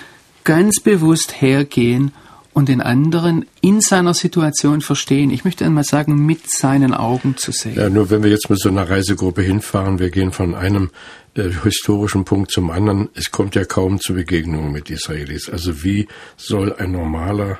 ganz 0.43 0.81
bewusst 0.81 1.41
hergehen 1.41 2.11
und 2.53 2.69
den 2.69 2.81
anderen 2.81 3.45
in 3.61 3.81
seiner 3.81 4.13
Situation 4.13 4.81
verstehen. 4.81 5.29
Ich 5.29 5.43
möchte 5.43 5.65
einmal 5.65 5.83
sagen, 5.83 6.25
mit 6.25 6.49
seinen 6.49 6.93
Augen 6.93 7.35
zu 7.35 7.51
sehen. 7.51 7.75
Ja, 7.75 7.89
nur 7.89 8.09
wenn 8.09 8.23
wir 8.23 8.29
jetzt 8.29 8.49
mit 8.49 8.59
so 8.59 8.69
einer 8.69 8.89
Reisegruppe 8.89 9.41
hinfahren, 9.41 9.99
wir 9.99 10.09
gehen 10.09 10.31
von 10.31 10.55
einem 10.55 10.89
äh, 11.35 11.49
historischen 11.63 12.23
Punkt 12.23 12.51
zum 12.51 12.69
anderen, 12.69 13.09
es 13.13 13.31
kommt 13.31 13.55
ja 13.55 13.65
kaum 13.65 13.99
zu 13.99 14.13
Begegnungen 14.13 14.71
mit 14.71 14.89
Israelis. 14.89 15.49
Also 15.49 15.83
wie 15.83 16.07
soll 16.37 16.73
ein 16.73 16.93
normaler 16.93 17.59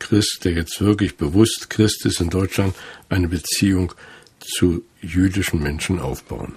Christ, 0.00 0.40
der 0.44 0.52
jetzt 0.52 0.80
wirklich 0.80 1.16
bewusst 1.16 1.70
Christ 1.70 2.04
ist 2.04 2.20
in 2.20 2.30
Deutschland, 2.30 2.74
eine 3.08 3.28
Beziehung 3.28 3.92
zu 4.40 4.82
jüdischen 5.00 5.62
Menschen 5.62 6.00
aufbauen? 6.00 6.54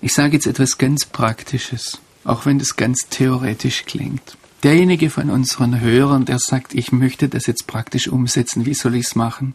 Ich 0.00 0.12
sage 0.12 0.34
jetzt 0.34 0.46
etwas 0.46 0.78
ganz 0.78 1.04
Praktisches, 1.06 1.98
auch 2.22 2.46
wenn 2.46 2.60
das 2.60 2.76
ganz 2.76 3.08
theoretisch 3.10 3.84
klingt. 3.84 4.36
Derjenige 4.62 5.10
von 5.10 5.30
unseren 5.30 5.80
Hörern, 5.80 6.24
der 6.24 6.38
sagt, 6.38 6.74
ich 6.74 6.92
möchte 6.92 7.28
das 7.28 7.46
jetzt 7.46 7.66
praktisch 7.66 8.08
umsetzen, 8.08 8.66
wie 8.66 8.74
soll 8.74 8.94
ich 8.94 9.06
es 9.06 9.14
machen? 9.16 9.54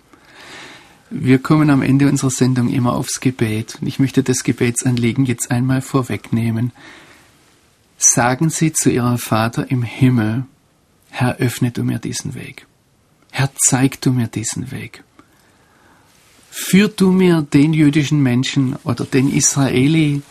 Wir 1.10 1.40
kommen 1.40 1.70
am 1.70 1.82
Ende 1.82 2.08
unserer 2.08 2.32
Sendung 2.32 2.70
immer 2.70 2.94
aufs 2.94 3.20
Gebet 3.20 3.78
und 3.80 3.88
ich 3.88 4.00
möchte 4.00 4.24
das 4.24 4.44
Gebetsanliegen 4.44 5.26
jetzt 5.26 5.52
einmal 5.52 5.82
vorwegnehmen. 5.82 6.72
Sagen 7.98 8.50
Sie 8.50 8.74
zu 8.74 8.90
Ihrem 8.90 9.18
Vater 9.18 9.70
im 9.70 9.84
Himmel, 9.84 10.46
Herr, 11.10 11.38
öffne 11.38 11.72
du 11.72 11.84
mir 11.84 12.00
diesen 12.00 12.34
Weg. 12.34 12.66
Herr, 13.36 13.50
zeig 13.68 14.00
du 14.02 14.12
mir 14.12 14.28
diesen 14.28 14.70
Weg. 14.70 15.04
Führ 16.52 16.88
du 16.88 17.12
mir 17.12 17.42
den 17.42 17.74
jüdischen 17.74 18.22
Menschen 18.22 18.76
oder 18.84 19.06
den 19.06 19.28
Israeli 19.34 20.22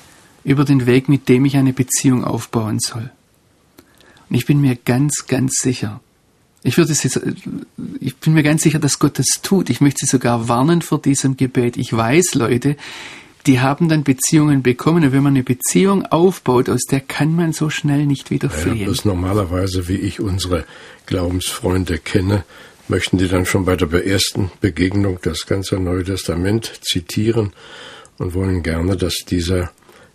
über 0.45 0.65
den 0.65 0.87
Weg, 0.87 1.09
mit 1.09 1.29
dem 1.29 1.45
ich 1.45 1.57
eine 1.57 1.73
Beziehung 1.73 2.23
aufbauen 2.23 2.79
soll. 2.79 3.11
Und 4.31 4.37
ich 4.37 4.47
bin 4.47 4.61
mir 4.61 4.77
ganz, 4.77 5.27
ganz 5.27 5.57
sicher, 5.61 6.01
ich 6.63 6.77
würde 6.79 6.93
es 6.93 7.03
jetzt, 7.03 7.21
ich 7.99 8.17
bin 8.19 8.35
mir 8.35 8.45
ganz 8.45 8.63
sicher, 8.63 8.79
dass 8.79 9.01
Gott 9.01 9.19
das 9.19 9.41
tut. 9.43 9.69
Ich 9.69 9.81
möchte 9.81 10.07
Sie 10.07 10.11
sogar 10.11 10.49
warnen 10.49 10.81
vor 10.81 11.03
diesem 11.03 11.37
Gebet. 11.37 11.77
Ich 11.77 11.93
weiß, 11.93 12.35
Leute, 12.35 12.77
die 13.47 13.59
haben 13.59 13.89
dann 13.89 14.05
Beziehungen 14.05 14.63
bekommen. 14.63 15.03
Und 15.03 15.11
wenn 15.11 15.25
man 15.25 15.35
eine 15.35 15.43
Beziehung 15.43 16.07
aufbaut, 16.07 16.69
aus 16.69 16.83
der 16.89 17.01
kann 17.01 17.35
man 17.35 17.53
so 17.53 17.69
schnell 17.69 18.07
nicht 18.07 18.31
wieder 18.31 18.49
fliehen. 18.49 18.77
Ja, 18.77 18.87
das 18.87 19.05
normalerweise, 19.05 19.89
wie 19.89 19.97
ich 19.97 20.21
unsere 20.21 20.65
Glaubensfreunde 21.07 21.99
kenne, 21.99 22.45
möchten 22.89 23.19
die 23.19 23.29
dann 23.29 23.47
schon 23.47 23.65
bei 23.65 23.77
der 23.77 24.07
ersten 24.07 24.51
Begegnung 24.61 25.19
das 25.23 25.47
ganze 25.47 25.77
Neue 25.77 26.05
Testament 26.05 26.81
zitieren 26.83 27.53
und 28.19 28.35
wollen 28.35 28.63
gerne, 28.63 28.97
dass 28.97 29.15
dieser 29.29 29.71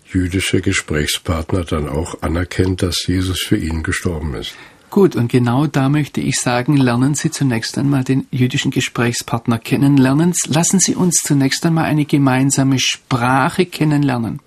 jüdische 0.05 0.61
Gesprächspartner 0.61 1.63
dann 1.63 1.89
auch 1.89 2.21
anerkennt, 2.21 2.81
dass 2.81 3.05
Jesus 3.07 3.39
für 3.39 3.57
ihn 3.57 3.83
gestorben 3.83 4.35
ist. 4.35 4.53
Gut, 4.89 5.17
und 5.17 5.29
genau 5.29 5.67
da 5.67 5.89
möchte 5.89 6.21
ich 6.21 6.35
sagen, 6.35 6.77
lernen 6.77 7.13
Sie 7.13 7.29
zunächst 7.29 7.77
einmal 7.77 8.05
den 8.05 8.25
jüdischen 8.31 8.71
Gesprächspartner 8.71 9.59
kennenlernen. 9.59 10.33
Lassen 10.47 10.79
Sie 10.79 10.95
uns 10.95 11.17
zunächst 11.25 11.65
einmal 11.65 11.85
eine 11.85 12.05
gemeinsame 12.05 12.79
Sprache 12.79 13.65
kennenlernen. 13.65 14.39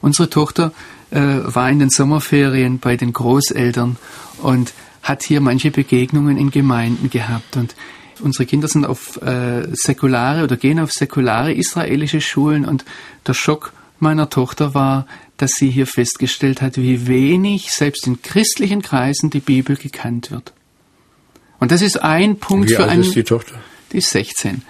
Unsere 0.00 0.30
Tochter 0.30 0.72
äh, 1.10 1.18
war 1.42 1.68
in 1.70 1.80
den 1.80 1.90
Sommerferien 1.90 2.78
bei 2.78 2.96
den 2.96 3.12
Großeltern 3.12 3.96
und 4.42 4.72
hat 5.04 5.22
hier 5.22 5.40
manche 5.40 5.70
Begegnungen 5.70 6.36
in 6.36 6.50
Gemeinden 6.50 7.10
gehabt 7.10 7.56
und 7.56 7.76
unsere 8.20 8.46
Kinder 8.46 8.68
sind 8.68 8.86
auf 8.86 9.20
äh, 9.22 9.68
säkulare 9.72 10.42
oder 10.42 10.56
gehen 10.56 10.80
auf 10.80 10.90
säkulare 10.90 11.52
israelische 11.52 12.20
Schulen 12.20 12.64
und 12.64 12.84
der 13.26 13.34
Schock 13.34 13.72
meiner 14.00 14.30
Tochter 14.30 14.74
war, 14.74 15.06
dass 15.36 15.52
sie 15.52 15.70
hier 15.70 15.86
festgestellt 15.86 16.62
hat, 16.62 16.78
wie 16.78 17.06
wenig 17.06 17.70
selbst 17.70 18.06
in 18.06 18.22
christlichen 18.22 18.82
Kreisen 18.82 19.30
die 19.30 19.40
Bibel 19.40 19.76
gekannt 19.76 20.30
wird. 20.30 20.52
Und 21.60 21.70
das 21.70 21.82
ist 21.82 22.02
ein 22.02 22.38
Punkt 22.38 22.70
wie 22.70 22.74
für 22.74 22.88
einen. 22.88 23.02
ist 23.02 23.14
die 23.14 23.24
Tochter? 23.24 23.54
Die 23.92 23.98
ist 23.98 24.10
16. 24.10 24.62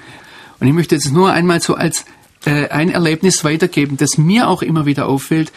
Und 0.60 0.66
ich 0.66 0.72
möchte 0.72 0.94
jetzt 0.94 1.12
nur 1.12 1.32
einmal 1.32 1.60
so 1.60 1.74
als 1.74 2.04
äh, 2.44 2.68
ein 2.68 2.90
Erlebnis 2.90 3.44
weitergeben, 3.44 3.96
das 3.96 4.18
mir 4.18 4.48
auch 4.48 4.62
immer 4.62 4.86
wieder 4.86 5.06
auffällt, 5.06 5.52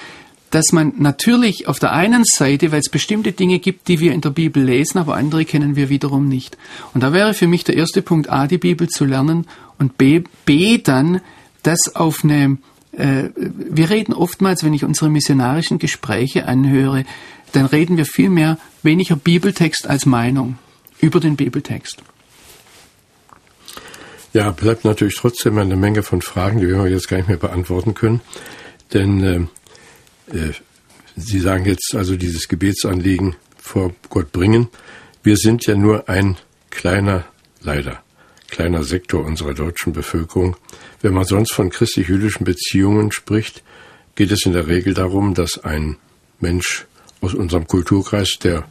dass 0.50 0.72
man 0.72 0.94
natürlich 0.98 1.68
auf 1.68 1.80
der 1.80 1.92
einen 1.92 2.24
Seite, 2.24 2.72
weil 2.72 2.80
es 2.80 2.90
bestimmte 2.90 3.32
Dinge 3.32 3.60
gibt, 3.60 3.88
die 3.88 4.00
wir 4.00 4.14
in 4.14 4.22
der 4.22 4.30
Bibel 4.30 4.64
lesen, 4.64 4.98
aber 4.98 5.16
andere 5.16 5.46
kennen 5.46 5.76
wir 5.76 5.90
wiederum 5.90 6.28
nicht. 6.28 6.58
Und 6.94 7.02
da 7.02 7.12
wäre 7.14 7.34
für 7.34 7.48
mich 7.48 7.64
der 7.64 7.76
erste 7.76 8.02
Punkt 8.02 8.30
A, 8.30 8.48
die 8.48 8.58
Bibel 8.58 8.88
zu 8.88 9.06
lernen 9.06 9.46
und 9.78 9.98
B, 9.98 10.24
B 10.46 10.78
dann 10.78 11.22
das 11.64 11.96
auf 11.96 12.24
eine, 12.24 12.58
äh, 12.94 13.30
wir 13.36 13.90
reden 13.90 14.14
oftmals, 14.14 14.64
wenn 14.64 14.74
ich 14.74 14.86
unsere 14.86 15.10
missionarischen 15.10 15.80
Gespräche 15.80 16.48
anhöre, 16.48 17.04
dann 17.52 17.66
reden 17.66 17.98
wir 17.98 18.06
viel 18.06 18.30
mehr 18.30 18.58
weniger 18.84 19.16
Bibeltext 19.16 19.88
als 19.88 20.06
Meinung 20.06 20.58
über 21.00 21.20
den 21.20 21.36
Bibeltext. 21.36 22.02
Ja, 24.34 24.52
bleibt 24.52 24.86
natürlich 24.86 25.16
trotzdem 25.16 25.58
eine 25.58 25.76
Menge 25.76 26.04
von 26.04 26.22
Fragen, 26.22 26.60
die 26.60 26.68
wir 26.68 26.88
jetzt 26.88 27.08
gar 27.08 27.18
nicht 27.18 27.28
mehr 27.28 27.38
beantworten 27.38 27.94
können. 27.94 28.22
Denn 28.94 29.24
äh, 29.24 29.42
Sie 31.16 31.40
sagen 31.40 31.66
jetzt 31.66 31.96
also 31.96 32.16
dieses 32.16 32.48
Gebetsanliegen 32.48 33.36
vor 33.58 33.94
Gott 34.10 34.32
bringen. 34.32 34.70
Wir 35.24 35.38
sind 35.38 35.66
ja 35.66 35.76
nur 35.76 36.10
ein 36.10 36.38
kleiner, 36.70 37.26
leider, 37.62 38.04
kleiner 38.50 38.84
Sektor 38.84 39.26
unserer 39.26 39.54
deutschen 39.54 39.94
Bevölkerung. 39.94 40.56
Wenn 41.02 41.14
man 41.14 41.26
sonst 41.26 41.54
von 41.54 41.70
christlich-jüdischen 41.70 42.46
Beziehungen 42.46 43.12
spricht, 43.12 43.64
geht 44.16 44.32
es 44.32 44.46
in 44.46 44.54
der 44.54 44.68
Regel 44.68 44.94
darum, 44.94 45.34
dass 45.34 45.64
ein 45.64 45.98
Mensch 46.40 46.86
aus 47.22 47.34
unserem 47.34 47.68
Kulturkreis, 47.68 48.38
der 48.42 48.66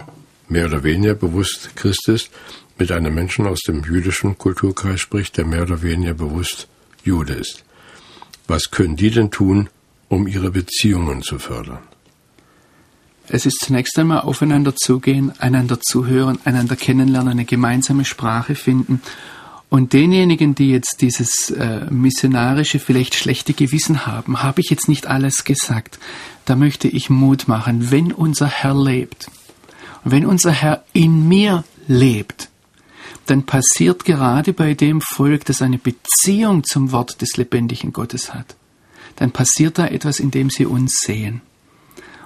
mehr 0.49 0.67
oder 0.67 0.85
weniger 0.85 1.15
bewusst 1.15 1.75
Christ 1.75 2.09
ist, 2.09 2.31
mit 2.79 2.93
einem 2.93 3.15
Menschen 3.15 3.47
aus 3.47 3.61
dem 3.61 3.83
jüdischen 3.83 4.39
Kulturkreis 4.39 5.01
spricht, 5.01 5.37
der 5.37 5.47
mehr 5.47 5.63
oder 5.63 5.83
weniger 5.83 6.15
bewusst 6.15 6.69
Jude 7.03 7.35
ist. 7.35 7.65
Was 8.47 8.71
können 8.71 8.97
die 8.97 9.11
denn 9.11 9.31
tun, 9.31 9.69
um 10.09 10.27
ihre 10.27 10.51
Beziehungen 10.51 11.23
zu 11.23 11.39
fördern? 11.39 11.79
Es 13.29 13.45
ist 13.45 13.59
zunächst 13.61 13.99
einmal 13.99 14.21
aufeinander 14.21 14.77
zugehen, 14.77 15.33
einander 15.41 15.81
zuhören, 15.81 16.39
einander 16.45 16.77
kennenlernen, 16.77 17.33
eine 17.33 17.45
gemeinsame 17.45 18.05
Sprache 18.05 18.55
finden. 18.55 19.03
Und 19.69 19.95
denjenigen, 19.95 20.55
die 20.55 20.71
jetzt 20.71 20.99
dieses 21.01 21.51
äh, 21.51 21.87
missionarische, 21.91 22.79
vielleicht 22.79 23.17
schlechte 23.17 23.53
Gewissen 23.53 24.07
haben, 24.07 24.45
habe 24.45 24.61
ich 24.61 24.71
jetzt 24.71 24.89
nicht 24.89 25.09
alles 25.09 25.43
gesagt. 25.43 25.99
Da 26.45 26.55
möchte 26.55 26.87
ich 26.87 27.11
Mut 27.11 27.49
machen, 27.49 27.91
wenn 27.91 28.13
unser 28.13 28.47
Herr 28.47 28.81
lebt. 28.81 29.29
Wenn 30.05 30.25
unser 30.25 30.53
Herr 30.53 30.85
in 30.93 31.27
mir 31.27 31.65
lebt, 31.89 32.49
dann 33.27 33.43
passiert 33.43 34.05
gerade 34.05 34.53
bei 34.53 34.75
dem 34.75 35.01
Volk, 35.01 35.45
das 35.47 35.63
eine 35.63 35.79
Beziehung 35.79 36.63
zum 36.63 36.93
Wort 36.93 37.21
des 37.21 37.37
lebendigen 37.37 37.93
Gottes 37.93 38.33
hat 38.33 38.55
dann 39.17 39.33
passiert 39.33 39.79
da 39.79 39.87
etwas, 39.87 40.21
in 40.21 40.31
dem 40.31 40.51
sie 40.51 40.67
uns 40.67 41.01
sehen. 41.01 41.41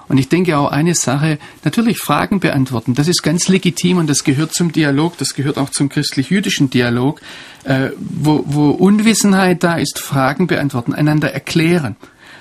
Und 0.07 0.17
ich 0.17 0.27
denke 0.27 0.57
auch 0.57 0.71
eine 0.71 0.93
Sache, 0.93 1.39
natürlich 1.63 1.97
Fragen 1.97 2.41
beantworten, 2.41 2.95
das 2.95 3.07
ist 3.07 3.23
ganz 3.23 3.47
legitim 3.47 3.97
und 3.97 4.09
das 4.09 4.25
gehört 4.25 4.53
zum 4.53 4.73
Dialog, 4.73 5.17
das 5.17 5.35
gehört 5.35 5.57
auch 5.57 5.69
zum 5.69 5.87
christlich-jüdischen 5.87 6.69
Dialog, 6.69 7.21
äh, 7.63 7.91
wo, 7.97 8.43
wo 8.45 8.71
Unwissenheit 8.71 9.63
da 9.63 9.75
ist, 9.75 9.99
Fragen 9.99 10.47
beantworten, 10.47 10.93
einander 10.93 11.31
erklären. 11.31 11.95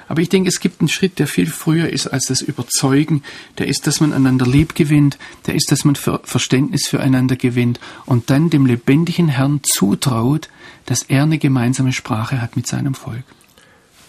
Aber 0.09 0.21
ich 0.21 0.29
denke, 0.29 0.49
es 0.49 0.59
gibt 0.59 0.81
einen 0.81 0.89
Schritt, 0.89 1.21
der 1.21 1.29
viel 1.29 1.47
früher 1.47 1.89
ist 1.89 2.09
als 2.09 2.25
das 2.25 2.43
Überzeugen. 2.43 3.23
Der 3.59 3.69
ist, 3.69 3.87
dass 3.87 4.01
man 4.01 4.13
einander 4.13 4.45
lieb 4.45 4.75
gewinnt. 4.75 5.17
Der 5.47 5.55
ist, 5.55 5.71
dass 5.71 5.85
man 5.85 5.95
Verständnis 5.95 6.89
füreinander 6.89 7.37
gewinnt 7.37 7.79
und 8.07 8.29
dann 8.29 8.51
dem 8.51 8.67
lebendigen 8.67 9.29
Herrn 9.29 9.61
zutraut, 9.63 10.49
dass 10.87 11.05
er 11.05 11.23
eine 11.23 11.39
gemeinsame 11.39 11.93
Sprache 11.93 12.43
hat 12.43 12.57
mit 12.57 12.67
seinem 12.67 12.95
Volk. 12.95 13.23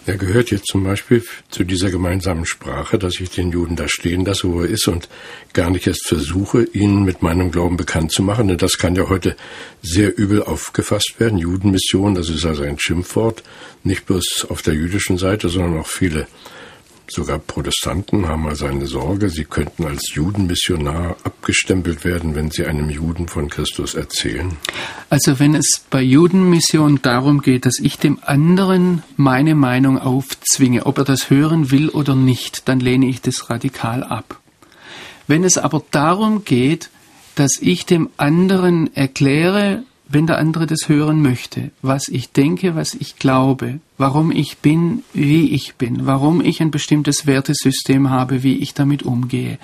Er 0.04 0.16
gehört 0.16 0.50
jetzt 0.50 0.66
zum 0.66 0.82
Beispiel 0.82 1.22
zu 1.48 1.62
dieser 1.62 1.90
gemeinsamen 1.90 2.44
Sprache, 2.44 2.98
dass 2.98 3.20
ich 3.20 3.30
den 3.30 3.52
Juden 3.52 3.76
da 3.76 3.86
stehen 3.86 4.24
lasse, 4.24 4.48
wo 4.48 4.62
er 4.62 4.68
ist 4.68 4.88
und 4.88 5.08
gar 5.52 5.70
nicht 5.70 5.86
erst 5.86 6.08
versuche, 6.08 6.64
ihn 6.64 7.04
mit 7.04 7.22
meinem 7.22 7.52
Glauben 7.52 7.76
bekannt 7.76 8.10
zu 8.10 8.24
machen. 8.24 8.48
Denn 8.48 8.58
das 8.58 8.78
kann 8.78 8.96
ja 8.96 9.08
heute 9.08 9.36
sehr 9.80 10.18
übel 10.18 10.42
aufgefasst 10.42 11.14
werden. 11.18 11.38
Judenmission, 11.38 12.16
das 12.16 12.30
ist 12.30 12.44
also 12.44 12.64
ein 12.64 12.80
Schimpfwort, 12.80 13.44
nicht 13.84 14.06
bloß 14.06 14.46
auf 14.48 14.62
der 14.62 14.74
jüdischen 14.74 15.18
Seite, 15.18 15.48
sondern 15.48 15.78
auch 15.78 15.86
viele 15.86 16.26
Sogar 17.08 17.38
Protestanten 17.38 18.26
haben 18.26 18.46
also 18.46 18.66
eine 18.66 18.86
Sorge, 18.86 19.28
sie 19.28 19.44
könnten 19.44 19.84
als 19.84 20.14
Judenmissionar 20.14 21.16
abgestempelt 21.24 22.04
werden, 22.04 22.34
wenn 22.34 22.50
sie 22.50 22.64
einem 22.64 22.88
Juden 22.88 23.28
von 23.28 23.48
Christus 23.48 23.94
erzählen. 23.94 24.56
Also 25.10 25.38
wenn 25.38 25.54
es 25.54 25.84
bei 25.90 26.00
Judenmission 26.00 27.00
darum 27.02 27.42
geht, 27.42 27.66
dass 27.66 27.78
ich 27.78 27.98
dem 27.98 28.18
anderen 28.22 29.02
meine 29.16 29.54
Meinung 29.54 29.98
aufzwinge, 29.98 30.86
ob 30.86 30.98
er 30.98 31.04
das 31.04 31.28
hören 31.28 31.70
will 31.70 31.90
oder 31.90 32.14
nicht, 32.14 32.68
dann 32.68 32.80
lehne 32.80 33.06
ich 33.06 33.20
das 33.20 33.50
radikal 33.50 34.02
ab. 34.04 34.40
Wenn 35.26 35.44
es 35.44 35.58
aber 35.58 35.82
darum 35.90 36.44
geht, 36.44 36.90
dass 37.34 37.58
ich 37.60 37.86
dem 37.86 38.10
anderen 38.16 38.94
erkläre, 38.94 39.84
wenn 40.12 40.26
der 40.26 40.38
andere 40.38 40.66
das 40.66 40.88
hören 40.88 41.22
möchte, 41.22 41.70
was 41.80 42.08
ich 42.08 42.32
denke, 42.32 42.74
was 42.74 42.94
ich 42.94 43.16
glaube, 43.16 43.80
warum 43.96 44.30
ich 44.30 44.58
bin, 44.58 45.02
wie 45.14 45.50
ich 45.50 45.74
bin, 45.76 46.06
warum 46.06 46.40
ich 46.40 46.60
ein 46.60 46.70
bestimmtes 46.70 47.26
Wertesystem 47.26 48.10
habe, 48.10 48.42
wie 48.42 48.56
ich 48.56 48.74
damit 48.74 49.02
umgehe, 49.02 49.58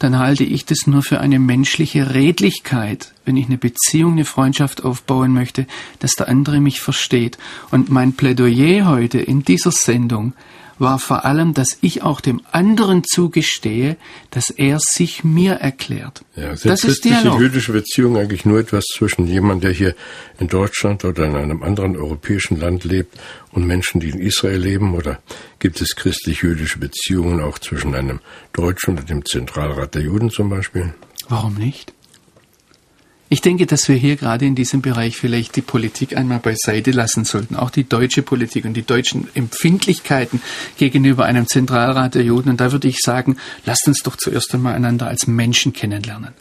dann 0.00 0.18
halte 0.18 0.42
ich 0.42 0.64
das 0.64 0.86
nur 0.86 1.02
für 1.02 1.20
eine 1.20 1.38
menschliche 1.38 2.14
Redlichkeit, 2.14 3.14
wenn 3.24 3.36
ich 3.36 3.46
eine 3.46 3.58
Beziehung, 3.58 4.12
eine 4.12 4.24
Freundschaft 4.24 4.84
aufbauen 4.84 5.32
möchte, 5.32 5.66
dass 6.00 6.12
der 6.12 6.28
andere 6.28 6.60
mich 6.60 6.80
versteht. 6.80 7.38
Und 7.70 7.90
mein 7.90 8.14
Plädoyer 8.14 8.86
heute 8.86 9.18
in 9.20 9.44
dieser 9.44 9.70
Sendung 9.70 10.32
war 10.78 10.98
vor 10.98 11.24
allem, 11.24 11.54
dass 11.54 11.78
ich 11.80 12.02
auch 12.02 12.20
dem 12.20 12.40
anderen 12.52 13.02
zugestehe, 13.04 13.96
dass 14.30 14.50
er 14.50 14.78
sich 14.80 15.24
mir 15.24 15.54
erklärt. 15.54 16.24
Ja, 16.36 16.56
sind 16.56 16.70
das 16.70 16.84
ist 16.84 17.04
Dialog. 17.04 17.40
jüdische 17.40 17.72
Beziehungen 17.72 18.16
eigentlich 18.16 18.44
nur 18.44 18.58
etwas 18.58 18.84
zwischen 18.84 19.26
jemandem, 19.26 19.60
der 19.60 19.72
hier 19.72 19.94
in 20.38 20.48
Deutschland 20.48 21.04
oder 21.04 21.24
in 21.26 21.36
einem 21.36 21.62
anderen 21.62 21.96
europäischen 21.96 22.58
Land 22.58 22.84
lebt 22.84 23.18
und 23.52 23.66
Menschen, 23.66 24.00
die 24.00 24.10
in 24.10 24.18
Israel 24.18 24.58
leben? 24.58 24.94
Oder 24.94 25.20
gibt 25.58 25.80
es 25.80 25.96
christlich-jüdische 25.96 26.78
Beziehungen 26.78 27.40
auch 27.40 27.58
zwischen 27.58 27.94
einem 27.94 28.20
Deutschen 28.52 28.98
und 28.98 29.08
dem 29.08 29.24
Zentralrat 29.24 29.94
der 29.94 30.02
Juden 30.02 30.30
zum 30.30 30.50
Beispiel? 30.50 30.94
Warum 31.28 31.54
nicht? 31.54 31.92
Ich 33.30 33.40
denke, 33.40 33.66
dass 33.66 33.88
wir 33.88 33.96
hier 33.96 34.16
gerade 34.16 34.44
in 34.44 34.54
diesem 34.54 34.82
Bereich 34.82 35.16
vielleicht 35.16 35.56
die 35.56 35.62
Politik 35.62 36.16
einmal 36.16 36.40
beiseite 36.40 36.90
lassen 36.90 37.24
sollten, 37.24 37.56
auch 37.56 37.70
die 37.70 37.88
deutsche 37.88 38.22
Politik 38.22 38.64
und 38.64 38.74
die 38.74 38.84
deutschen 38.84 39.28
Empfindlichkeiten 39.34 40.42
gegenüber 40.76 41.24
einem 41.24 41.46
Zentralrat 41.46 42.14
der 42.14 42.22
Juden. 42.22 42.50
Und 42.50 42.60
da 42.60 42.70
würde 42.70 42.88
ich 42.88 42.98
sagen, 43.00 43.36
lasst 43.64 43.88
uns 43.88 44.02
doch 44.02 44.16
zuerst 44.16 44.54
einmal 44.54 44.74
einander 44.74 45.06
als 45.06 45.26
Menschen 45.26 45.72
kennenlernen. 45.72 46.34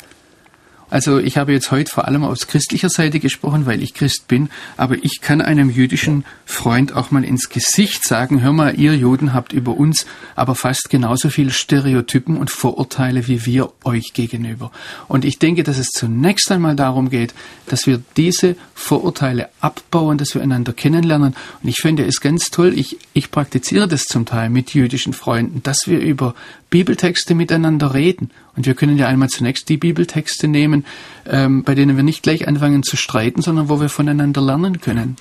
Also 0.93 1.17
ich 1.17 1.37
habe 1.37 1.53
jetzt 1.53 1.71
heute 1.71 1.91
vor 1.91 2.07
allem 2.07 2.23
aus 2.23 2.45
christlicher 2.45 2.87
Seite 2.87 3.19
gesprochen, 3.19 3.65
weil 3.65 3.81
ich 3.81 3.95
Christ 3.95 4.27
bin, 4.27 4.49
aber 4.77 5.03
ich 5.03 5.21
kann 5.21 5.41
einem 5.41 5.71
jüdischen 5.71 6.23
Freund 6.45 6.95
auch 6.95 7.09
mal 7.09 7.23
ins 7.23 7.49
Gesicht 7.49 8.07
sagen, 8.07 8.43
hör 8.43 8.53
mal, 8.53 8.79
ihr 8.79 8.95
Juden 8.95 9.33
habt 9.33 9.53
über 9.53 9.75
uns 9.75 10.05
aber 10.35 10.53
fast 10.53 10.91
genauso 10.91 11.31
viele 11.31 11.49
Stereotypen 11.49 12.37
und 12.37 12.51
Vorurteile 12.51 13.27
wie 13.27 13.43
wir 13.47 13.73
euch 13.83 14.13
gegenüber. 14.13 14.71
Und 15.07 15.25
ich 15.25 15.39
denke, 15.39 15.63
dass 15.63 15.79
es 15.79 15.87
zunächst 15.87 16.51
einmal 16.51 16.75
darum 16.75 17.09
geht, 17.09 17.33
dass 17.65 17.87
wir 17.87 17.99
diese 18.15 18.55
Vorurteile 18.75 19.49
abbauen, 19.61 20.19
dass 20.19 20.35
wir 20.35 20.43
einander 20.43 20.73
kennenlernen. 20.73 21.33
Und 21.63 21.69
ich 21.69 21.77
finde 21.81 22.05
es 22.05 22.21
ganz 22.21 22.51
toll, 22.51 22.71
ich, 22.77 22.99
ich 23.13 23.31
praktiziere 23.31 23.87
das 23.87 24.03
zum 24.03 24.27
Teil 24.27 24.51
mit 24.51 24.75
jüdischen 24.75 25.13
Freunden, 25.13 25.63
dass 25.63 25.87
wir 25.87 25.99
über 25.99 26.35
Bibeltexte 26.73 27.35
miteinander 27.35 27.93
reden. 27.93 28.31
Und 28.55 28.65
wir 28.65 28.73
können 28.73 28.97
ja 28.97 29.07
einmal 29.07 29.29
zunächst 29.29 29.69
die 29.69 29.77
Bibeltexte 29.77 30.47
nehmen, 30.47 30.85
ähm, 31.29 31.63
bei 31.63 31.75
denen 31.75 31.97
wir 31.97 32.03
nicht 32.03 32.23
gleich 32.23 32.47
anfangen 32.47 32.81
zu 32.81 32.97
streiten, 32.97 33.43
sondern 33.43 33.69
wo 33.69 33.79
wir 33.79 33.89
voneinander 33.89 34.41
lernen 34.41 34.81
können. 34.81 35.17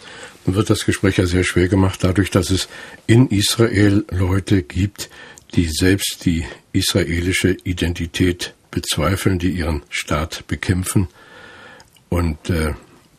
Dann 0.47 0.55
wird 0.55 0.71
das 0.71 0.87
Gespräch 0.87 1.19
ja 1.19 1.27
sehr 1.27 1.45
schwer 1.45 1.69
gemacht, 1.69 1.99
dadurch, 2.03 2.31
dass 2.31 2.49
es 2.49 2.71
in 3.07 3.29
Israel 3.29 4.07
Leute 4.11 4.63
gibt, 4.63 5.11
die 5.55 5.69
selbst 5.71 6.25
die 6.25 6.47
israelische 6.73 7.55
Identität 7.65 8.55
bezweifeln, 8.71 9.39
die 9.39 9.51
ihren 9.51 9.83
Staat 9.91 10.45
bekämpfen 10.47 11.09
und 12.09 12.49
äh, 12.49 12.73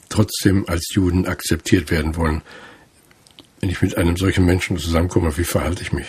trotzdem 0.09 0.67
als 0.67 0.91
Juden 0.95 1.27
akzeptiert 1.27 1.91
werden 1.91 2.15
wollen. 2.15 2.41
Wenn 3.59 3.69
ich 3.69 3.83
mit 3.83 3.95
einem 3.95 4.17
solchen 4.17 4.43
Menschen 4.43 4.79
zusammenkomme, 4.79 5.37
wie 5.37 5.43
verhalte 5.43 5.83
ich 5.83 5.93
mich? 5.93 6.07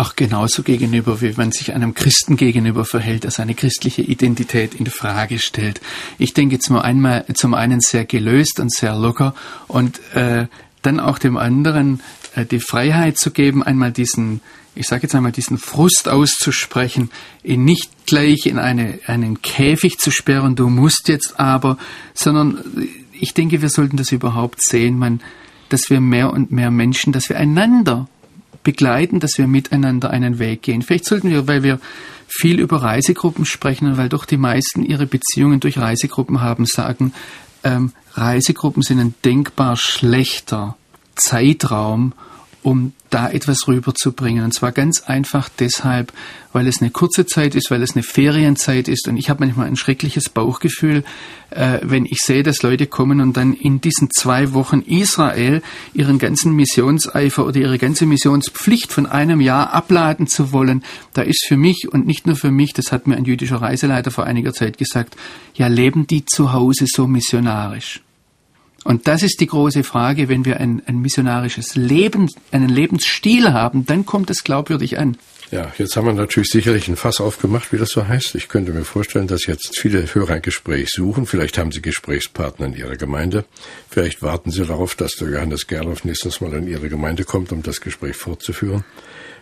Auch 0.00 0.16
genauso 0.16 0.62
gegenüber, 0.62 1.20
wie 1.20 1.34
man 1.36 1.52
sich 1.52 1.74
einem 1.74 1.92
Christen 1.92 2.36
gegenüber 2.36 2.86
verhält, 2.86 3.24
der 3.24 3.30
seine 3.30 3.54
christliche 3.54 4.00
Identität 4.00 4.74
in 4.74 4.86
Frage 4.86 5.38
stellt. 5.38 5.82
Ich 6.18 6.32
denke 6.32 6.58
zum, 6.58 6.76
einmal, 6.76 7.26
zum 7.34 7.52
einen 7.52 7.80
sehr 7.80 8.06
gelöst 8.06 8.60
und 8.60 8.72
sehr 8.72 8.96
locker 8.96 9.34
und 9.68 10.00
äh, 10.14 10.46
dann 10.80 11.00
auch 11.00 11.18
dem 11.18 11.36
anderen 11.36 12.00
äh, 12.34 12.46
die 12.46 12.60
Freiheit 12.60 13.18
zu 13.18 13.30
geben, 13.30 13.62
einmal 13.62 13.92
diesen, 13.92 14.40
ich 14.74 14.86
sage 14.86 15.02
jetzt 15.02 15.14
einmal, 15.14 15.32
diesen 15.32 15.58
Frust 15.58 16.08
auszusprechen, 16.08 17.10
ihn 17.42 17.64
nicht 17.64 18.06
gleich 18.06 18.46
in 18.46 18.58
eine, 18.58 19.00
einen 19.06 19.42
Käfig 19.42 19.98
zu 19.98 20.10
sperren, 20.10 20.56
du 20.56 20.70
musst 20.70 21.08
jetzt 21.08 21.38
aber, 21.38 21.76
sondern 22.14 22.88
ich 23.12 23.34
denke, 23.34 23.60
wir 23.60 23.68
sollten 23.68 23.98
das 23.98 24.12
überhaupt 24.12 24.62
sehen, 24.62 24.98
man, 24.98 25.20
dass 25.68 25.90
wir 25.90 26.00
mehr 26.00 26.32
und 26.32 26.50
mehr 26.50 26.70
Menschen, 26.70 27.12
dass 27.12 27.28
wir 27.28 27.36
einander 27.36 28.08
begleiten, 28.62 29.20
dass 29.20 29.38
wir 29.38 29.46
miteinander 29.46 30.10
einen 30.10 30.38
Weg 30.38 30.62
gehen. 30.62 30.82
Vielleicht 30.82 31.06
sollten 31.06 31.30
wir, 31.30 31.48
weil 31.48 31.62
wir 31.62 31.80
viel 32.28 32.60
über 32.60 32.82
Reisegruppen 32.82 33.44
sprechen 33.44 33.88
und 33.88 33.96
weil 33.96 34.08
doch 34.08 34.24
die 34.24 34.36
meisten 34.36 34.84
ihre 34.84 35.06
Beziehungen 35.06 35.60
durch 35.60 35.78
Reisegruppen 35.78 36.40
haben, 36.40 36.66
sagen, 36.66 37.12
ähm, 37.64 37.92
Reisegruppen 38.14 38.82
sind 38.82 38.98
ein 38.98 39.14
denkbar 39.24 39.76
schlechter 39.76 40.76
Zeitraum, 41.16 42.12
um 42.62 42.92
da 43.08 43.28
etwas 43.28 43.66
rüberzubringen. 43.66 44.44
Und 44.44 44.54
zwar 44.54 44.72
ganz 44.72 45.02
einfach 45.02 45.48
deshalb, 45.48 46.12
weil 46.52 46.66
es 46.66 46.80
eine 46.80 46.90
kurze 46.90 47.26
Zeit 47.26 47.54
ist, 47.54 47.70
weil 47.70 47.82
es 47.82 47.92
eine 47.94 48.02
Ferienzeit 48.02 48.86
ist. 48.86 49.08
Und 49.08 49.16
ich 49.16 49.30
habe 49.30 49.44
manchmal 49.44 49.66
ein 49.66 49.76
schreckliches 49.76 50.28
Bauchgefühl, 50.28 51.04
äh, 51.50 51.78
wenn 51.82 52.04
ich 52.04 52.18
sehe, 52.18 52.42
dass 52.42 52.62
Leute 52.62 52.86
kommen 52.86 53.20
und 53.20 53.36
dann 53.36 53.54
in 53.54 53.80
diesen 53.80 54.10
zwei 54.10 54.52
Wochen 54.52 54.82
Israel 54.82 55.62
ihren 55.94 56.18
ganzen 56.18 56.54
Missionseifer 56.54 57.46
oder 57.46 57.60
ihre 57.60 57.78
ganze 57.78 58.06
Missionspflicht 58.06 58.92
von 58.92 59.06
einem 59.06 59.40
Jahr 59.40 59.72
abladen 59.72 60.26
zu 60.26 60.52
wollen. 60.52 60.84
Da 61.14 61.22
ist 61.22 61.44
für 61.46 61.56
mich 61.56 61.88
und 61.90 62.06
nicht 62.06 62.26
nur 62.26 62.36
für 62.36 62.50
mich, 62.50 62.72
das 62.74 62.92
hat 62.92 63.06
mir 63.06 63.16
ein 63.16 63.24
jüdischer 63.24 63.62
Reiseleiter 63.62 64.10
vor 64.10 64.24
einiger 64.24 64.52
Zeit 64.52 64.78
gesagt, 64.78 65.16
ja, 65.54 65.66
leben 65.66 66.06
die 66.06 66.24
zu 66.24 66.52
Hause 66.52 66.84
so 66.86 67.06
missionarisch? 67.06 68.00
Und 68.84 69.08
das 69.08 69.22
ist 69.22 69.40
die 69.40 69.46
große 69.46 69.84
Frage, 69.84 70.28
wenn 70.28 70.44
wir 70.44 70.58
ein, 70.58 70.82
ein 70.86 71.00
missionarisches 71.00 71.76
Leben, 71.76 72.28
einen 72.50 72.68
Lebensstil 72.68 73.52
haben, 73.52 73.84
dann 73.84 74.06
kommt 74.06 74.30
es 74.30 74.42
glaubwürdig 74.42 74.98
an. 74.98 75.16
Ja, 75.50 75.72
jetzt 75.78 75.96
haben 75.96 76.06
wir 76.06 76.12
natürlich 76.12 76.48
sicherlich 76.48 76.86
ein 76.86 76.94
Fass 76.94 77.20
aufgemacht, 77.20 77.72
wie 77.72 77.76
das 77.76 77.90
so 77.90 78.06
heißt. 78.06 78.36
Ich 78.36 78.48
könnte 78.48 78.72
mir 78.72 78.84
vorstellen, 78.84 79.26
dass 79.26 79.46
jetzt 79.46 79.76
viele 79.80 80.02
Hörer 80.14 80.34
ein 80.34 80.42
Gespräch 80.42 80.90
suchen. 80.90 81.26
Vielleicht 81.26 81.58
haben 81.58 81.72
sie 81.72 81.82
Gesprächspartner 81.82 82.66
in 82.66 82.76
ihrer 82.76 82.96
Gemeinde. 82.96 83.44
Vielleicht 83.88 84.22
warten 84.22 84.52
sie 84.52 84.64
darauf, 84.64 84.94
dass 84.94 85.16
der 85.16 85.28
Johannes 85.28 85.66
Gerloff 85.66 86.04
nächstes 86.04 86.40
Mal 86.40 86.52
in 86.52 86.68
ihre 86.68 86.88
Gemeinde 86.88 87.24
kommt, 87.24 87.50
um 87.50 87.64
das 87.64 87.80
Gespräch 87.80 88.14
fortzuführen. 88.14 88.84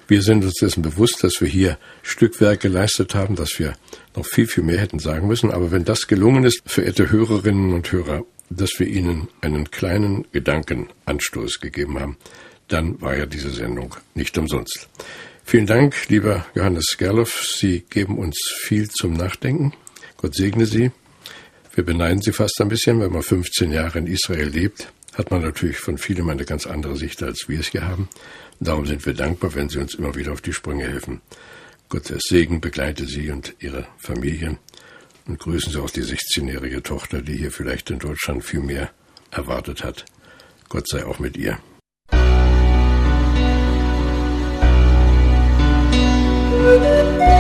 Wir 0.07 0.23
sind 0.23 0.43
uns 0.45 0.55
dessen 0.55 0.81
bewusst, 0.81 1.23
dass 1.23 1.43
wir 1.43 1.49
hier 1.49 1.77
Stückwerk 2.03 2.61
geleistet 2.61 3.15
haben, 3.15 3.37
dass 3.37 3.59
wir 3.59 3.75
noch 4.17 4.25
viel, 4.25 4.47
viel 4.47 4.65
mehr 4.65 4.79
hätten 4.79 5.01
sagen 5.01 5.29
müssen. 5.29 5.51
Aber 5.51 5.71
wenn 5.71 5.85
das 5.85 6.07
gelungen 6.07 6.45
ist, 6.45 6.63
verehrte 6.65 7.11
Hörerinnen 7.11 7.75
und 7.75 7.93
Hörer, 7.93 8.25
dass 8.51 8.71
wir 8.79 8.87
Ihnen 8.87 9.29
einen 9.41 9.71
kleinen 9.71 10.27
Gedankenanstoß 10.33 11.61
gegeben 11.61 11.99
haben, 11.99 12.17
dann 12.69 13.01
war 13.01 13.17
ja 13.17 13.27
diese 13.27 13.51
Sendung 13.51 13.97
nicht 14.15 14.37
umsonst. 14.39 14.89
Vielen 15.45 15.67
Dank, 15.67 16.09
lieber 16.09 16.47
Johannes 16.55 16.97
Gerloff. 16.99 17.47
Sie 17.47 17.81
geben 17.89 18.19
uns 18.19 18.39
viel 18.61 18.91
zum 18.91 19.15
Nachdenken. 19.15 19.73
Gott 20.19 20.35
segne 20.35 20.67
Sie. 20.67 20.91
Wir 21.75 21.85
beneiden 21.85 22.21
Sie 22.21 22.33
fast 22.33 22.61
ein 22.61 22.69
bisschen, 22.69 23.01
wenn 23.01 23.13
man 23.13 23.23
15 23.23 23.73
Jahre 23.73 24.01
in 24.01 24.07
Israel 24.07 24.49
lebt, 24.49 24.93
hat 25.15 25.31
man 25.31 25.43
natürlich 25.43 25.79
von 25.79 25.97
vielem 25.97 26.29
eine 26.29 26.45
ganz 26.45 26.67
andere 26.67 26.97
Sicht, 26.97 27.23
als 27.23 27.49
wir 27.49 27.61
es 27.61 27.69
hier 27.69 27.87
haben. 27.87 28.09
darum 28.61 28.85
sind 28.85 29.07
wir 29.07 29.15
dankbar, 29.15 29.55
wenn 29.55 29.69
Sie 29.69 29.79
uns 29.79 29.95
immer 29.95 30.15
wieder 30.15 30.33
auf 30.33 30.41
die 30.41 30.53
Sprünge 30.53 30.87
helfen. 30.87 31.21
Gottes 31.89 32.25
Segen 32.29 32.61
begleite 32.61 33.07
Sie 33.07 33.31
und 33.31 33.55
Ihre 33.61 33.87
Familien 33.97 34.59
und 35.29 35.39
grüßen 35.39 35.73
Sie 35.73 35.81
auch 35.81 35.91
die 35.91 36.03
16-jährige 36.03 36.83
Tochter, 36.83 37.23
die 37.23 37.37
hier 37.37 37.53
vielleicht 37.53 37.91
in 37.91 37.99
Deutschland 38.01 38.45
viel 38.45 38.61
mehr 38.61 38.91
erwartet 39.31 39.85
hat. 39.85 40.05
Gott 40.69 40.89
sei 40.89 41.05
auch 41.05 41.19
mit 41.19 41.37
ihr. 41.37 41.59
Musik 46.69 47.38